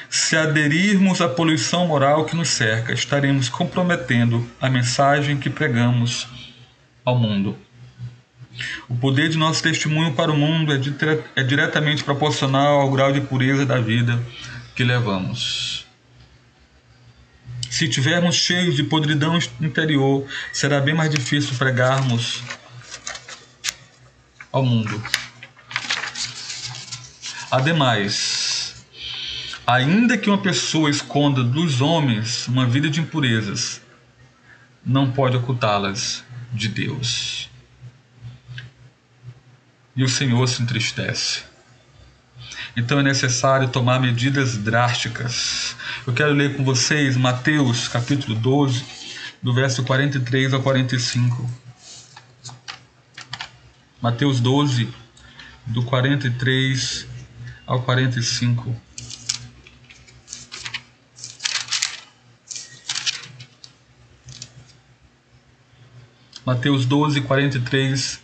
[0.10, 6.28] Se aderirmos à poluição moral que nos cerca, estaremos comprometendo a mensagem que pregamos
[7.06, 7.58] ao mundo.
[8.88, 13.22] O poder de nosso testemunho para o mundo é, é diretamente proporcional ao grau de
[13.22, 14.22] pureza da vida
[14.76, 15.86] que levamos.
[17.70, 22.44] Se tivermos cheios de podridão interior, será bem mais difícil pregarmos
[24.52, 25.02] ao mundo.
[27.52, 28.86] Ademais,
[29.66, 33.82] ainda que uma pessoa esconda dos homens uma vida de impurezas,
[34.86, 37.39] não pode ocultá-las de Deus
[40.00, 41.42] e o Senhor se entristece.
[42.74, 45.76] Então é necessário tomar medidas drásticas.
[46.08, 48.82] Eu quero ler com vocês Mateus capítulo 12,
[49.44, 51.50] do verso 43 ao 45.
[54.02, 54.88] Mateus 12,
[55.66, 57.06] do 43
[57.68, 58.74] ao 45.
[66.46, 68.22] Mateus 12, 43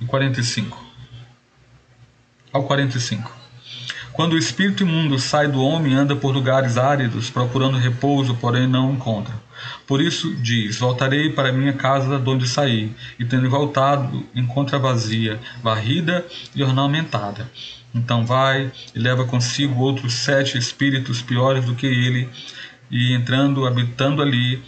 [0.00, 0.85] e 45
[2.52, 3.36] ao 45.
[4.16, 8.94] Quando o espírito imundo sai do homem, anda por lugares áridos, procurando repouso, porém não
[8.94, 9.34] encontra.
[9.86, 15.38] Por isso diz: Voltarei para minha casa de onde saí, e tendo voltado, encontra vazia,
[15.62, 17.50] varrida e ornamentada.
[17.94, 22.26] Então vai e leva consigo outros sete espíritos piores do que ele,
[22.90, 24.62] e entrando, habitando ali,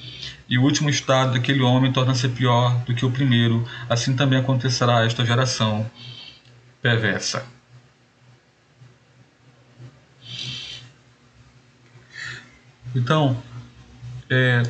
[0.47, 3.67] e o último estado daquele homem torna-se pior do que o primeiro.
[3.89, 5.91] Assim também acontecerá a esta geração
[6.83, 7.58] perversa.
[12.99, 13.41] Então,
[14.29, 14.65] é,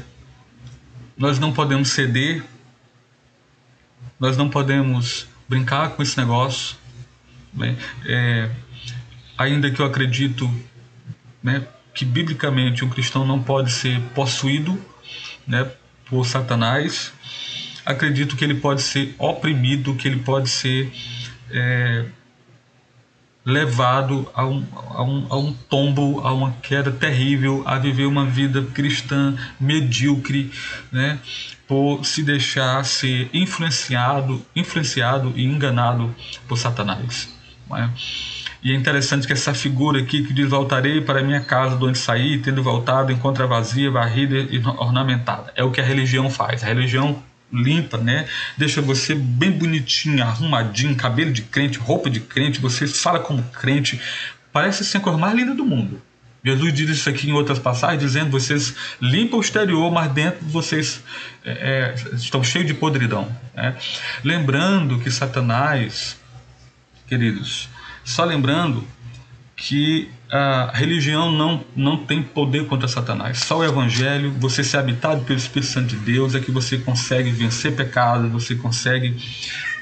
[1.16, 2.44] nós não podemos ceder,
[4.20, 6.76] nós não podemos brincar com esse negócio.
[7.54, 7.78] Né?
[8.04, 8.50] É,
[9.38, 10.48] ainda que eu acredito
[11.42, 14.78] né, que biblicamente um cristão não pode ser possuído
[15.46, 15.70] né,
[16.04, 17.10] por Satanás,
[17.86, 20.92] acredito que ele pode ser oprimido, que ele pode ser
[21.50, 22.04] é,
[23.48, 28.26] levado a um, a, um, a um tombo, a uma queda terrível, a viver uma
[28.26, 30.52] vida cristã medíocre,
[30.92, 31.18] né?
[31.66, 36.14] por se deixar ser influenciado, influenciado e enganado
[36.46, 37.34] por Satanás.
[37.74, 37.88] É?
[38.62, 41.98] E é interessante que essa figura aqui que diz: Voltarei para minha casa de onde
[41.98, 45.52] saí, tendo voltado, encontra vazia, varrida e ornamentada.
[45.54, 46.62] É o que a religião faz.
[46.62, 48.26] A religião limpa, né?
[48.56, 54.00] Deixa você bem bonitinho, arrumadinho, cabelo de crente, roupa de crente, você fala como crente.
[54.52, 56.00] Parece ser a coisa mais linda do mundo.
[56.44, 61.02] Jesus diz isso aqui em outras passagens, dizendo: vocês limpam o exterior, mas dentro vocês
[61.44, 63.28] é, é, estão cheios de podridão.
[63.54, 63.76] Né?
[64.22, 66.18] Lembrando que Satanás,
[67.06, 67.68] queridos,
[68.04, 68.86] só lembrando
[69.56, 73.38] que a religião não, não tem poder contra Satanás.
[73.38, 77.30] Só o Evangelho, você ser habitado pelo Espírito Santo de Deus, é que você consegue
[77.30, 79.16] vencer pecado, você consegue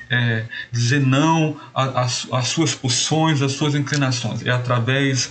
[0.08, 4.44] é, dizer não às suas pulsões, às suas inclinações.
[4.44, 5.30] É através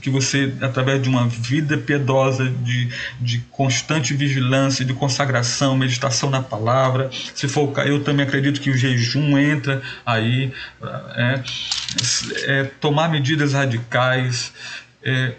[0.00, 2.88] que você, através de uma vida piedosa, de,
[3.20, 7.10] de constante vigilância, de consagração, meditação na palavra.
[7.34, 10.52] Se for eu também acredito que o jejum entra aí,
[11.16, 11.42] é,
[12.46, 14.52] é tomar medidas radicais.
[15.02, 15.34] É,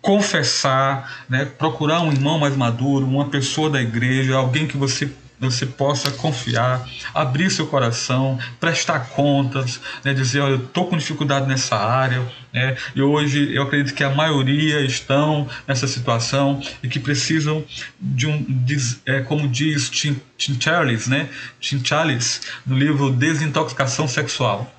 [0.00, 5.64] confessar, né, procurar um irmão mais maduro, uma pessoa da igreja, alguém que você você
[5.66, 11.76] possa confiar, abrir seu coração, prestar contas, né, dizer, olha, eu estou com dificuldade nessa
[11.76, 17.64] área, né, e hoje eu acredito que a maioria estão nessa situação e que precisam
[18.00, 21.28] de um, de, é, como diz Tim, Tim Charles, né,
[21.60, 24.72] Tim Charles, no livro Desintoxicação Sexual,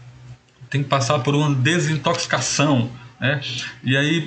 [0.70, 3.42] tem que passar por uma desintoxicação né?
[3.84, 4.22] E aí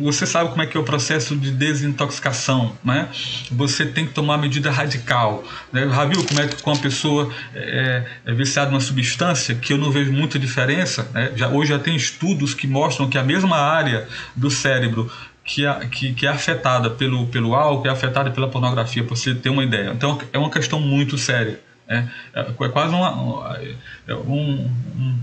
[0.00, 3.08] você sabe como é que é o processo de desintoxicação, né?
[3.50, 5.44] Você tem que tomar medida radical.
[5.72, 5.86] Né?
[5.88, 9.78] Já viu como é que com uma pessoa é, é viciada numa substância que eu
[9.78, 11.08] não vejo muita diferença?
[11.12, 11.32] Né?
[11.36, 15.10] Já, hoje já tem estudos que mostram que a mesma área do cérebro
[15.44, 19.34] que é, que, que é afetada pelo, pelo álcool é afetada pela pornografia, para você
[19.34, 19.90] ter uma ideia.
[19.90, 21.60] Então é uma questão muito séria.
[21.86, 22.10] Né?
[22.32, 23.58] É, é quase uma,
[24.06, 25.18] é um, um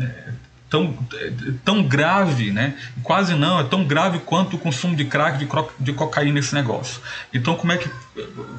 [0.00, 0.32] é,
[0.72, 0.96] tão,
[1.62, 2.74] tão grave, né?
[3.02, 5.46] Quase não, é tão grave quanto o consumo de crack, de,
[5.78, 6.98] de cocaína nesse negócio.
[7.32, 7.90] Então, como é que,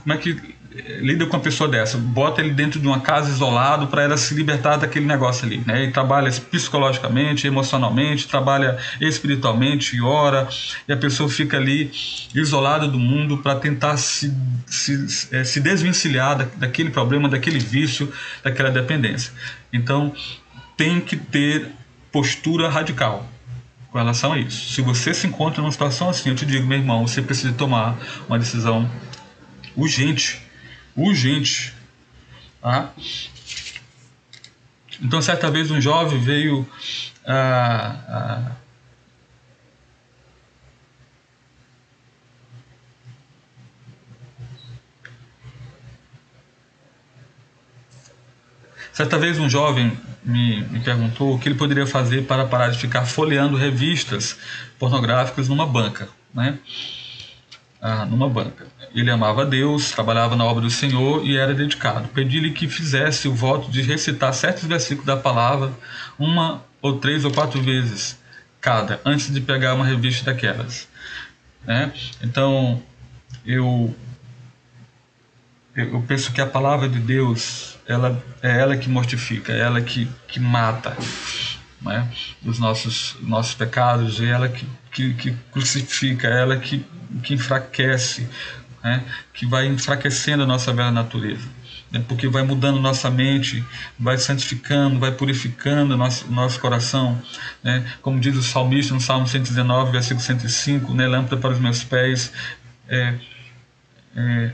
[0.04, 0.40] como é que
[0.76, 1.98] eh, lida com uma pessoa dessa?
[1.98, 5.86] Bota ele dentro de uma casa isolado para ela se libertar daquele negócio ali, né?
[5.86, 10.48] E trabalha psicologicamente, emocionalmente, trabalha espiritualmente, ora,
[10.88, 11.92] e a pessoa fica ali
[12.36, 14.32] isolada do mundo para tentar se,
[14.68, 19.34] se, é, se desvencilhar da, daquele problema, daquele vício, daquela dependência.
[19.74, 20.14] Então,
[20.78, 21.72] tem que ter
[22.14, 23.28] postura radical
[23.92, 24.72] com relação a isso.
[24.72, 27.98] Se você se encontra numa situação assim, eu te digo, meu irmão, você precisa tomar
[28.30, 28.90] uma decisão
[29.76, 30.40] urgente.
[30.96, 31.74] Urgente.
[32.62, 32.94] Tá?
[35.02, 36.70] Então, certa vez, um jovem veio.
[37.26, 38.52] Ah, ah,
[48.94, 52.78] certa vez, um jovem me, me perguntou o que ele poderia fazer para parar de
[52.78, 54.38] ficar folheando revistas
[54.80, 56.58] pornográficas numa banca, né?
[57.82, 58.66] Ah, numa banca.
[58.96, 62.08] Ele amava Deus, trabalhava na obra do Senhor e era dedicado.
[62.10, 65.74] Pedi-lhe que fizesse o voto de recitar certos versículos da palavra
[66.18, 68.22] uma ou três ou quatro vezes
[68.62, 70.88] cada, antes de pegar uma revista daquelas.
[71.66, 71.92] Né?
[72.22, 72.82] Então,
[73.46, 73.94] eu,
[75.76, 80.10] eu penso que a palavra de Deus ela é ela que mortifica, é ela que,
[80.28, 80.96] que mata
[81.84, 82.08] né,
[82.46, 86.86] os nossos, nossos pecados, é ela que, que, que crucifica, é ela que,
[87.22, 88.28] que enfraquece,
[88.84, 91.48] né, que vai enfraquecendo a nossa velha natureza.
[91.92, 93.64] Né, porque vai mudando nossa mente,
[94.00, 97.22] vai santificando, vai purificando nosso, nosso coração.
[97.62, 101.84] Né, como diz o salmista no Salmo 119, versículo 105, né, lâmpada para os meus
[101.84, 102.32] pés,
[102.88, 103.14] é,
[104.16, 104.52] é,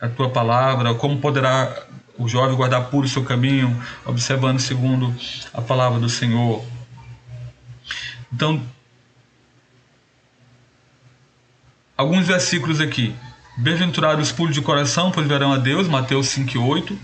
[0.00, 1.86] a tua palavra, como poderá
[2.18, 5.14] o jovem guardar puro o seu caminho, observando segundo
[5.52, 6.64] a palavra do Senhor.
[8.32, 8.62] Então,
[11.96, 13.14] alguns versículos aqui.
[13.58, 16.98] Bem-aventurados os puros de coração, pois verão a Deus, Mateus 5 e 8.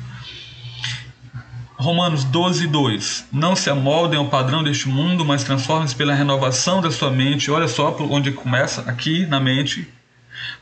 [1.76, 3.26] Romanos 12, 2.
[3.30, 7.50] Não se amoldem ao padrão deste mundo, mas transformem-se pela renovação da sua mente.
[7.50, 9.86] Olha só onde começa, aqui na mente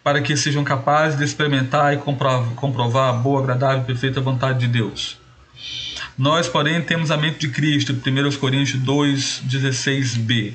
[0.03, 4.69] para que sejam capazes de experimentar e comprovar a boa, agradável e perfeita vontade de
[4.69, 5.19] Deus.
[6.17, 10.55] Nós, porém, temos a mente de Cristo, 1 Coríntios 2, 16b.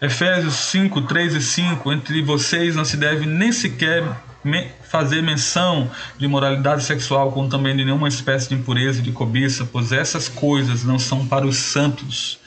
[0.00, 4.04] Efésios 5, 3 e 5, entre vocês não se deve nem sequer
[4.82, 9.90] fazer menção de moralidade sexual, como também de nenhuma espécie de impureza, de cobiça, pois
[9.92, 12.38] essas coisas não são para os santos.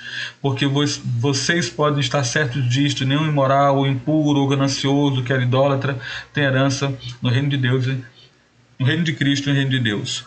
[0.41, 5.99] Porque vocês podem estar certos disto: nenhum imoral, ou impuro, ou ganancioso, que é idólatra,
[6.33, 7.85] tem herança no reino de Deus,
[8.79, 10.23] no reino de Cristo e no reino de Deus.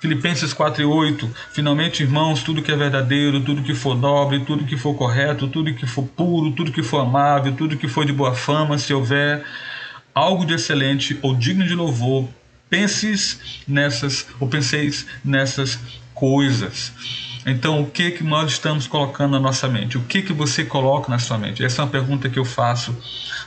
[0.00, 1.30] Filipenses 4 e 8.
[1.52, 5.72] Finalmente, irmãos, tudo que é verdadeiro, tudo que for nobre, tudo que for correto, tudo
[5.74, 9.44] que for puro, tudo que for amável, tudo que for de boa fama, se houver
[10.14, 12.28] algo de excelente ou digno de louvor,
[12.68, 15.78] penses nessas ou penseis nessas
[16.14, 16.92] coisas.
[17.46, 19.96] Então, o que que nós estamos colocando na nossa mente?
[19.96, 21.64] O que que você coloca na sua mente?
[21.64, 22.94] Essa é uma pergunta que eu faço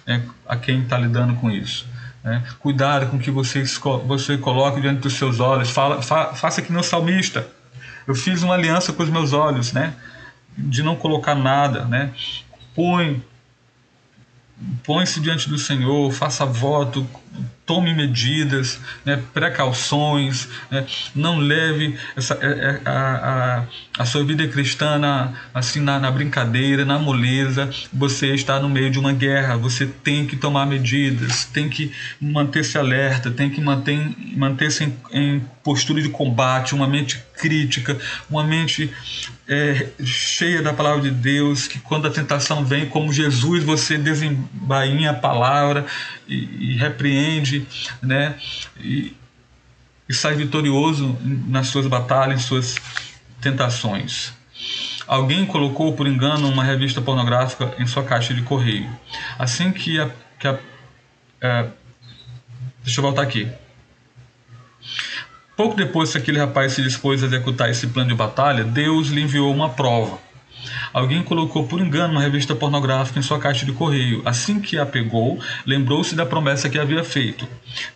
[0.06, 1.86] né, a quem está lidando com isso.
[2.24, 2.44] Né?
[2.60, 3.64] Cuidado com o que você,
[4.06, 5.70] você coloque diante dos seus olhos.
[5.70, 7.48] Fala, fa, faça que meu salmista.
[8.08, 9.94] Eu fiz uma aliança com os meus olhos, né?
[10.58, 12.12] De não colocar nada, né?
[12.76, 13.24] Põe
[14.84, 17.08] põe-se diante do Senhor, faça voto,
[17.66, 23.64] tome medidas, né, precauções, né, não leve essa, é, é, a,
[23.98, 27.70] a, a sua vida cristã na, assim, na, na, brincadeira, na moleza.
[27.92, 32.78] Você está no meio de uma guerra, você tem que tomar medidas, tem que manter-se
[32.78, 33.98] alerta, tem que manter,
[34.36, 37.98] manter-se em, em postura de combate, uma mente crítica,
[38.30, 38.92] uma mente
[39.48, 45.12] é, cheia da palavra de Deus, que quando a tentação vem, como Jesus, você desembainha
[45.12, 45.86] a palavra
[46.28, 47.66] e, e repreende,
[48.02, 48.36] né?
[48.80, 49.16] E,
[50.08, 51.18] e sai vitorioso
[51.48, 52.76] nas suas batalhas, suas
[53.42, 54.34] tentações.
[55.08, 58.90] Alguém colocou por engano uma revista pornográfica em sua caixa de correio.
[59.38, 60.10] Assim que a.
[60.40, 60.60] Que a
[61.42, 61.68] é,
[62.84, 63.52] deixa eu voltar aqui.
[65.58, 69.22] Pouco depois que aquele rapaz se dispôs a executar esse plano de batalha, Deus lhe
[69.22, 70.20] enviou uma prova.
[70.92, 74.22] Alguém colocou por engano uma revista pornográfica em sua caixa de correio.
[74.26, 77.48] Assim que a pegou, lembrou-se da promessa que havia feito.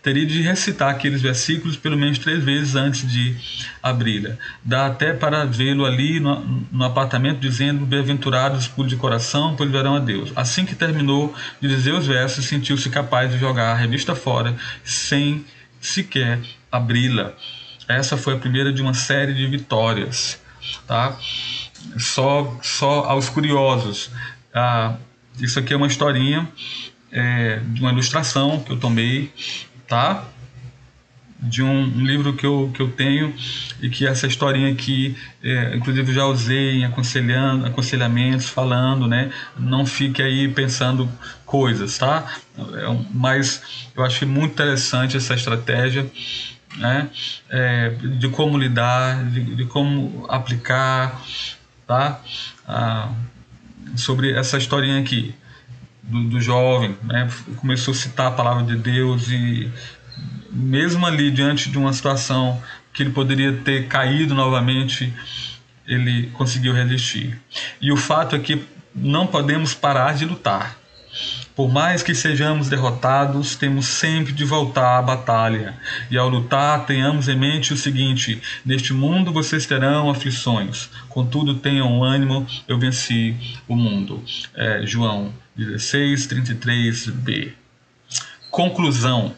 [0.02, 3.36] Teria de recitar aqueles versículos pelo menos três vezes antes de
[3.82, 4.36] abri-la.
[4.64, 9.96] Dá até para vê-lo ali no, no, apartamento dizendo: Bem-aventurados puros de coração, pois verão
[9.96, 10.32] a Deus.
[10.36, 15.46] Assim que terminou de dizer os versos, sentiu-se capaz de jogar a revista fora sem
[15.80, 16.40] sequer
[16.72, 17.34] abri-la.
[17.88, 20.42] Essa foi a primeira de uma série de vitórias,
[20.86, 21.18] tá?
[21.98, 24.12] Só, só aos curiosos.
[24.54, 24.96] Ah,
[25.40, 26.48] isso aqui é uma historinha
[27.12, 29.32] é, de uma ilustração que eu tomei,
[29.88, 30.24] tá?
[31.40, 33.34] De um, um, livro que eu, que eu tenho
[33.80, 39.32] e que essa historinha aqui, é, inclusive já usei em aconselhando, aconselhamentos, falando, né?
[39.58, 41.08] Não fique aí pensando
[41.46, 42.26] coisas, tá?
[42.58, 43.62] É, mas
[43.96, 46.10] eu achei muito interessante essa estratégia
[46.78, 47.10] né?
[47.50, 51.20] É, de como lidar, de, de como aplicar,
[51.88, 52.22] tá?
[52.68, 53.10] Ah,
[53.96, 55.34] sobre essa historinha aqui
[56.04, 57.30] do, do jovem, né?
[57.56, 59.72] Começou a citar a palavra de Deus e
[60.52, 62.62] mesmo ali diante de uma situação
[62.94, 65.14] que ele poderia ter caído novamente,
[65.88, 67.40] ele conseguiu resistir.
[67.80, 70.76] E o fato é que não podemos parar de lutar.
[71.58, 75.76] Por mais que sejamos derrotados, temos sempre de voltar à batalha.
[76.08, 82.04] E ao lutar, tenhamos em mente o seguinte: neste mundo vocês terão aflições, contudo tenham
[82.04, 83.36] ânimo, eu venci
[83.68, 84.24] o mundo.
[84.54, 87.54] É, João 16, 33b.
[88.52, 89.34] Conclusão.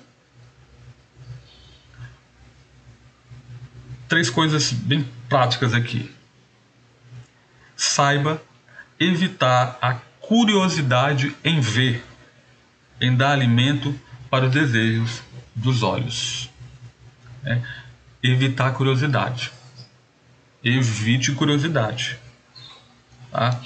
[4.10, 6.12] Três coisas bem práticas aqui.
[7.78, 8.44] Saiba
[9.00, 12.09] evitar a curiosidade em ver
[13.02, 13.98] em dar alimento
[14.30, 15.22] para os desejos
[15.56, 16.50] dos olhos.
[17.44, 17.62] É,
[18.22, 19.52] evitar curiosidade.
[20.64, 22.18] Evite curiosidade.
[23.32, 23.60] Tá?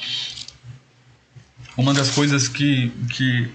[1.76, 3.52] Uma das coisas que, que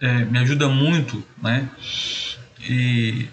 [0.00, 1.68] é, me ajuda muito né,
[2.60, 3.28] e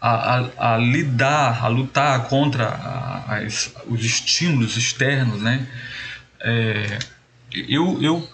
[0.00, 2.68] a, a, a, lidar, a lutar contra
[3.28, 5.66] as, os estímulos externos, né?
[6.40, 6.98] É,
[7.52, 8.26] eu, eu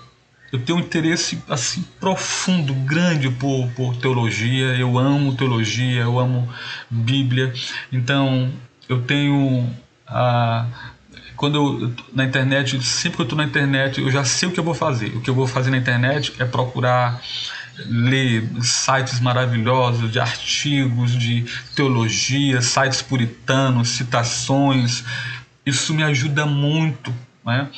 [0.52, 4.76] eu tenho um interesse assim profundo, grande por, por teologia.
[4.76, 6.48] Eu amo teologia, eu amo
[6.90, 7.52] Bíblia.
[7.92, 8.52] Então
[8.88, 9.68] eu tenho
[10.06, 10.66] a
[11.36, 14.58] quando eu na internet, sempre que eu estou na internet, eu já sei o que
[14.58, 15.08] eu vou fazer.
[15.16, 17.20] O que eu vou fazer na internet é procurar
[17.78, 21.44] ler sites maravilhosos de artigos de
[21.74, 25.04] teologia, sites puritanos, citações.
[25.64, 27.12] Isso me ajuda muito
[27.46, 27.68] né?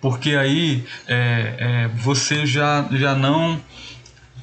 [0.00, 3.60] porque aí é, é, você já, já não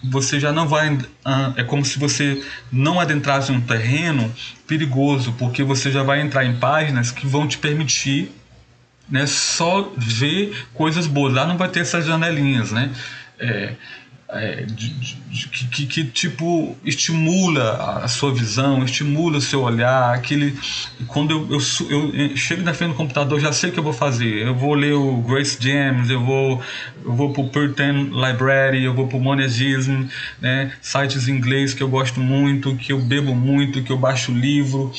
[0.03, 4.33] você já não vai ah, é como se você não adentrasse um terreno
[4.67, 8.31] perigoso porque você já vai entrar em páginas que vão te permitir
[9.07, 12.91] né, só ver coisas boas lá não vai ter essas janelinhas né
[13.39, 13.75] é,
[14.31, 20.57] é, de, de, que, que, tipo estimula a sua visão, estimula o seu olhar, aquele
[21.07, 21.59] quando eu,
[21.89, 24.55] eu, eu, chego na frente do computador já sei o que eu vou fazer, eu
[24.55, 26.61] vou ler o Grace James, eu vou
[27.03, 30.05] eu vou pro Puritan Library, eu vou pro Monegism,
[30.39, 34.31] né, sites em inglês que eu gosto muito, que eu bebo muito, que eu baixo
[34.31, 34.93] livro,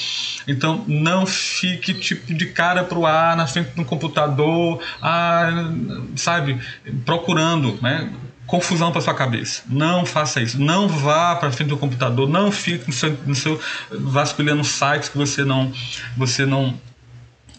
[0.46, 5.72] então não fique tipo de cara pro ar na frente do computador, ah,
[6.16, 6.60] sabe,
[7.06, 8.10] procurando, né
[8.52, 9.62] confusão para sua cabeça.
[9.66, 10.60] Não faça isso.
[10.60, 12.28] Não vá para frente do computador.
[12.28, 13.58] Não fique no seu, no seu
[13.90, 15.72] vasculhando sites que você não
[16.14, 16.78] você não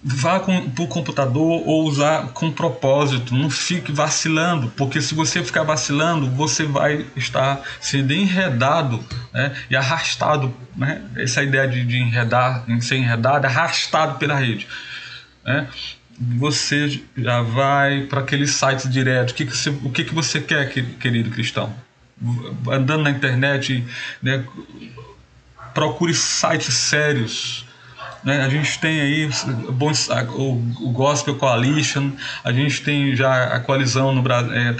[0.03, 3.33] vá para o computador ou usar com propósito.
[3.33, 9.75] Não fique vacilando, porque se você ficar vacilando, você vai estar sendo enredado né, e
[9.75, 10.53] arrastado.
[10.75, 11.01] Né?
[11.15, 14.67] Essa ideia de, de enredar, em ser enredado, arrastado pela rede.
[15.43, 15.67] Né?
[16.19, 19.31] Você já vai para aqueles sites direto.
[19.31, 21.73] O que, que você, o que, que você quer, querido cristão?
[22.71, 23.83] andando na internet,
[24.21, 24.43] né,
[25.73, 27.65] procure sites sérios.
[28.23, 28.41] Né?
[28.41, 29.29] A gente tem aí
[30.37, 32.11] o, o Gospel Coalition,
[32.43, 34.75] a gente tem já a coalizão, no, é,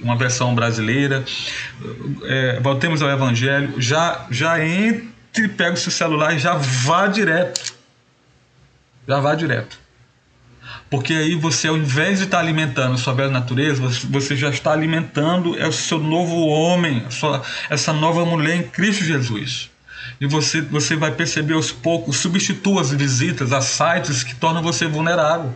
[0.00, 1.24] uma versão brasileira,
[2.22, 7.74] é, voltemos ao Evangelho, já, já entre, pega o seu celular e já vá direto.
[9.08, 9.83] Já vá direto.
[10.94, 14.72] Porque aí você, ao invés de estar alimentando a sua bela natureza, você já está
[14.72, 19.72] alimentando é o seu novo homem, sua, essa nova mulher em Cristo Jesus.
[20.20, 24.86] E você, você vai perceber aos poucos, substitua as visitas a sites que tornam você
[24.86, 25.52] vulnerável.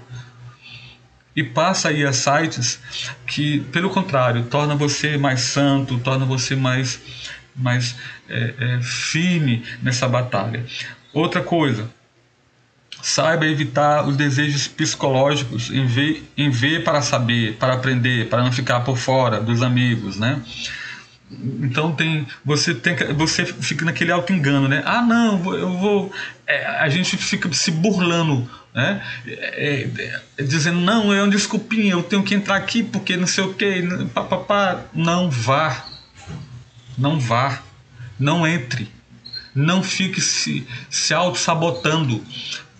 [1.36, 2.80] E passa aí a sites
[3.24, 7.00] que, pelo contrário, torna você mais santo, torna você mais,
[7.54, 7.94] mais
[8.28, 10.66] é, é, firme nessa batalha.
[11.12, 11.88] Outra coisa,
[13.00, 18.52] Saiba evitar os desejos psicológicos em ver, em ver para saber, para aprender, para não
[18.52, 20.42] ficar por fora dos amigos, né?
[21.30, 24.82] Então tem você tem você fica naquele auto engano, né?
[24.86, 26.12] Ah não, eu vou
[26.46, 29.02] é, a gente fica se burlando, né?
[29.26, 29.88] É,
[30.38, 33.52] é, dizendo não é uma desculpinha, eu tenho que entrar aqui porque não sei o
[33.52, 33.82] que,
[34.14, 35.84] papapá, não vá,
[36.96, 37.60] não vá,
[38.18, 38.90] não entre,
[39.54, 42.24] não fique se se auto sabotando,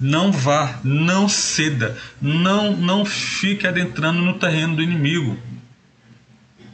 [0.00, 5.36] não vá, não ceda, não não fique adentrando no terreno do inimigo.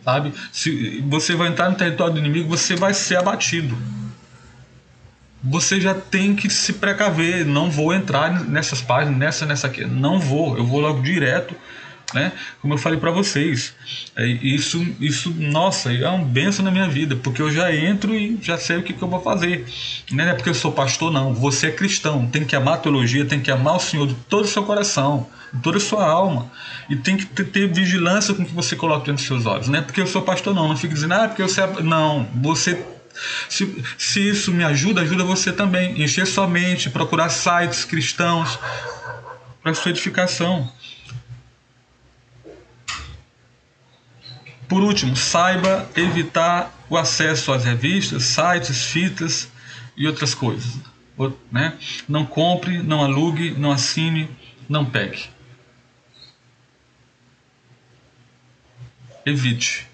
[0.05, 0.35] Sabe?
[0.53, 3.77] Se você vai entrar no território do inimigo, você vai ser abatido.
[5.43, 10.19] Você já tem que se precaver, não vou entrar nessas páginas, nessa nessa aqui, não
[10.19, 11.55] vou, eu vou logo direto
[12.15, 12.33] né?
[12.63, 13.75] Como eu falei para vocês,
[14.17, 18.39] é, isso, isso, nossa, é um benção na minha vida, porque eu já entro e
[18.41, 19.67] já sei o que, que eu vou fazer.
[20.11, 21.35] Não é porque eu sou pastor, não.
[21.35, 24.45] Você é cristão, tem que amar a teologia, tem que amar o Senhor de todo
[24.45, 26.51] o seu coração, de toda a sua alma,
[26.89, 29.69] e tem que ter, ter vigilância com o que você coloca diante dos seus olhos.
[29.69, 30.69] Não é porque eu sou pastor, não.
[30.69, 31.65] Não fique dizendo, ah, porque eu sei.
[31.83, 32.79] Não, você
[33.49, 36.03] se, se, isso me ajuda, ajuda você também.
[36.03, 38.59] Encher sua mente, procurar sites cristãos
[39.63, 40.71] para sua edificação.
[44.69, 49.49] Por último, saiba evitar o acesso às revistas, sites, fitas
[49.97, 50.79] e outras coisas.
[51.51, 51.79] Né?
[52.09, 54.29] Não compre, não alugue, não assine,
[54.69, 55.29] não pegue.
[59.25, 59.87] Evite.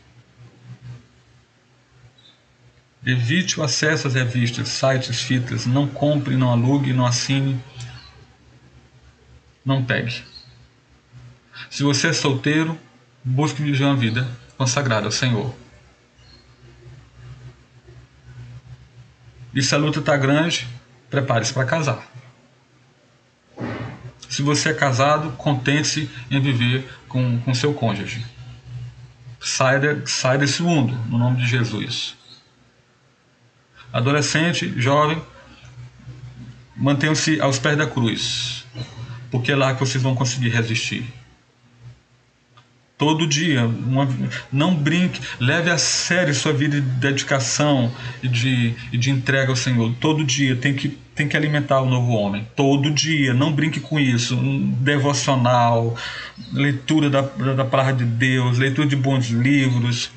[3.04, 5.66] Evite o acesso às revistas, sites, fitas.
[5.66, 7.60] Não compre, não alugue, não assine,
[9.64, 10.22] não pegue.
[11.70, 12.78] Se você é solteiro,
[13.24, 14.28] busque viver uma vida
[14.60, 15.54] consagrado ao Senhor.
[19.54, 20.68] E se a luta está grande,
[21.08, 22.06] prepare-se para casar.
[24.28, 28.22] Se você é casado, contente-se em viver com, com seu cônjuge.
[29.40, 32.14] Sai, de, sai desse mundo, no nome de Jesus.
[33.90, 35.22] Adolescente, jovem,
[36.76, 38.66] mantenham-se aos pés da cruz,
[39.30, 41.19] porque é lá que vocês vão conseguir resistir
[43.00, 43.64] todo dia.
[43.64, 44.06] Uma,
[44.52, 47.90] não brinque, leve a sério sua vida de dedicação
[48.22, 49.94] e de, e de entrega ao Senhor.
[49.98, 52.46] Todo dia tem que, tem que alimentar o novo homem.
[52.54, 54.36] Todo dia, não brinque com isso.
[54.36, 55.96] Um devocional,
[56.52, 60.10] leitura da, da palavra de Deus, leitura de bons livros.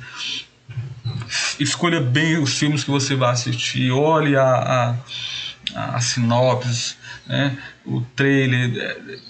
[1.57, 3.91] Escolha bem os filmes que você vai assistir.
[3.91, 4.97] Olhe a,
[5.73, 7.57] a, a sinopse, né?
[7.86, 9.23] o trailer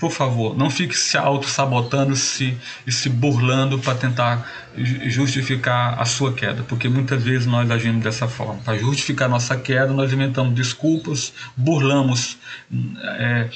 [0.00, 6.32] por favor, não fique se auto-sabotando se, e se burlando para tentar justificar a sua
[6.32, 8.60] queda, porque muitas vezes nós agimos dessa forma.
[8.64, 12.36] Para justificar nossa queda, nós inventamos desculpas, burlamos
[13.00, 13.48] é,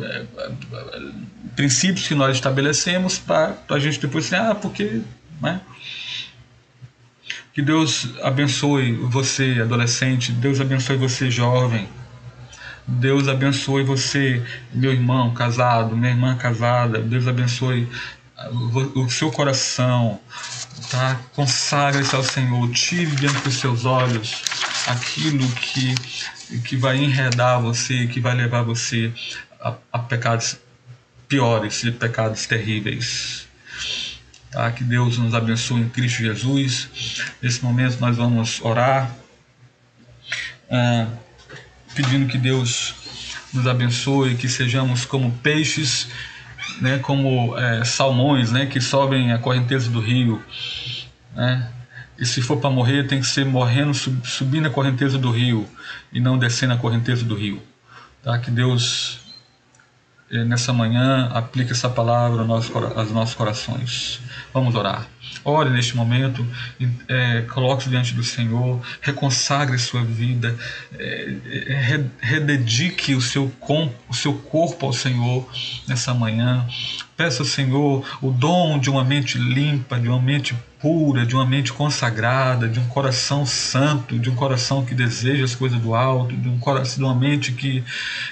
[0.00, 0.24] é,
[1.54, 5.02] princípios que nós estabelecemos para a gente depois dizer, ah, porque.
[5.40, 5.60] Né?
[7.54, 11.88] Que Deus abençoe você, adolescente, Deus abençoe você, jovem.
[12.86, 17.00] Deus abençoe você, meu irmão casado, minha irmã casada.
[17.00, 17.88] Deus abençoe
[18.94, 20.20] o seu coração,
[20.90, 21.20] tá?
[21.34, 22.70] Consagre-se ao Senhor.
[22.70, 24.42] Tire diante dos seus olhos
[24.86, 25.94] aquilo que,
[26.60, 29.12] que vai enredar você, que vai levar você
[29.60, 30.58] a, a pecados
[31.26, 33.48] piores e pecados terríveis.
[34.50, 34.70] Tá?
[34.70, 36.88] Que Deus nos abençoe em Cristo Jesus.
[37.42, 39.14] Nesse momento nós vamos orar.
[40.70, 41.08] Ah,
[41.96, 42.94] pedindo que Deus
[43.52, 46.08] nos abençoe, que sejamos como peixes,
[46.80, 50.42] né, como é, salmões, né, que sobem a correnteza do rio,
[51.34, 51.72] né?
[52.18, 55.68] E se for para morrer, tem que ser morrendo, subindo a correnteza do rio
[56.10, 57.62] e não descendo a correnteza do rio.
[58.22, 58.38] Tá?
[58.38, 59.20] Que Deus
[60.30, 64.20] eh, nessa manhã, aplique essa palavra aos nossos corações.
[64.52, 65.06] Vamos orar.
[65.44, 66.46] Ore neste momento,
[67.08, 70.56] é, coloque-se diante do Senhor, reconsagre sua vida,
[70.98, 73.52] é, é, rededique o seu,
[74.08, 75.48] o seu corpo ao Senhor
[75.86, 76.66] nessa manhã.
[77.16, 80.54] Peça ao Senhor o dom de uma mente limpa, de uma mente
[80.86, 85.52] pura, de uma mente consagrada, de um coração santo, de um coração que deseja as
[85.52, 87.82] coisas do alto, de, um coração, de uma mente que,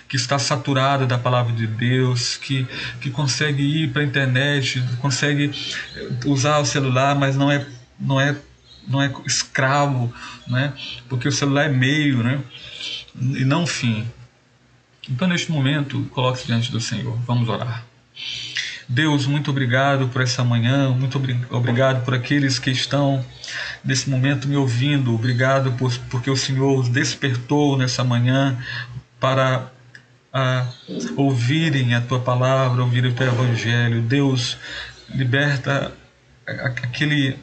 [0.09, 2.65] que está saturada da palavra de Deus, que,
[3.01, 5.51] que consegue ir para a internet, consegue
[6.25, 7.67] usar o celular, mas não é,
[7.99, 8.37] não é,
[8.87, 10.13] não é escravo,
[10.47, 10.73] né?
[11.09, 12.41] porque o celular é meio né?
[13.17, 14.07] e não fim.
[15.09, 17.17] Então, neste momento, coloque-se diante do Senhor.
[17.27, 17.85] Vamos orar.
[18.89, 21.21] Deus, muito obrigado por essa manhã, muito
[21.51, 23.25] obrigado por aqueles que estão
[23.83, 28.59] nesse momento me ouvindo, obrigado por, porque o Senhor os despertou nessa manhã
[29.19, 29.71] para
[30.33, 30.67] a,
[31.17, 34.03] ouvirem a tua palavra, ouvirem o teu evangelho.
[34.03, 34.59] Deus,
[35.09, 35.93] liberta
[36.47, 37.39] aquele,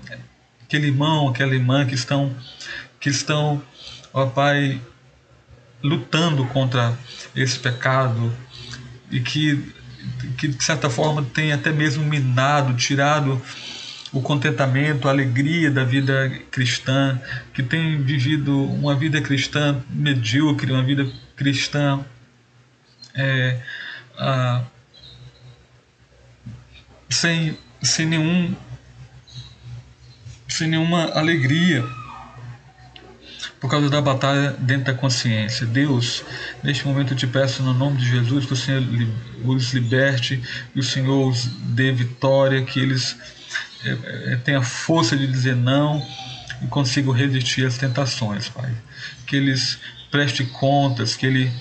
[0.64, 2.36] aquele irmão, aquela irmã que estão,
[3.00, 3.62] que estão,
[4.14, 4.82] ó Pai,
[5.82, 6.98] lutando contra
[7.36, 8.34] esse pecado
[9.10, 9.74] e que
[10.38, 13.42] que de certa forma tem até mesmo minado, tirado
[14.12, 17.20] o contentamento, a alegria da vida cristã,
[17.54, 22.04] que tem vivido uma vida cristã medíocre, uma vida cristã
[23.14, 23.60] é,
[24.18, 24.64] ah,
[27.10, 28.56] sem, sem, nenhum,
[30.52, 31.84] sem nenhuma alegria
[33.60, 35.68] por causa da batalha dentro da consciência.
[35.68, 36.24] Deus,
[36.64, 38.84] neste momento eu te peço no nome de Jesus que o Senhor
[39.46, 40.42] os liberte,
[40.74, 43.16] que o Senhor os dê vitória, que eles
[43.86, 46.06] é, tenham força de dizer não
[46.62, 48.72] e consigam resistir às tentações, Pai.
[49.28, 49.80] Que eles
[50.10, 51.52] prestem contas, que, ele,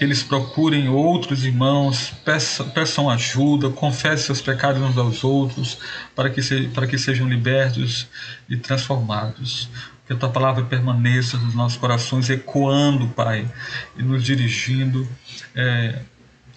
[0.00, 5.76] que eles procurem outros irmãos, peçam, peçam ajuda, confessem seus pecados uns aos outros,
[6.16, 8.08] para que, se, para que sejam libertos
[8.48, 9.68] e transformados
[10.06, 13.46] que a tua palavra permaneça nos nossos corações, ecoando, Pai,
[13.94, 15.06] e nos dirigindo
[15.54, 16.00] é,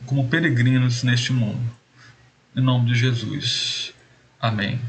[0.06, 1.70] como peregrinos neste mundo.
[2.56, 3.94] Em nome de Jesus.
[4.39, 4.80] Amém.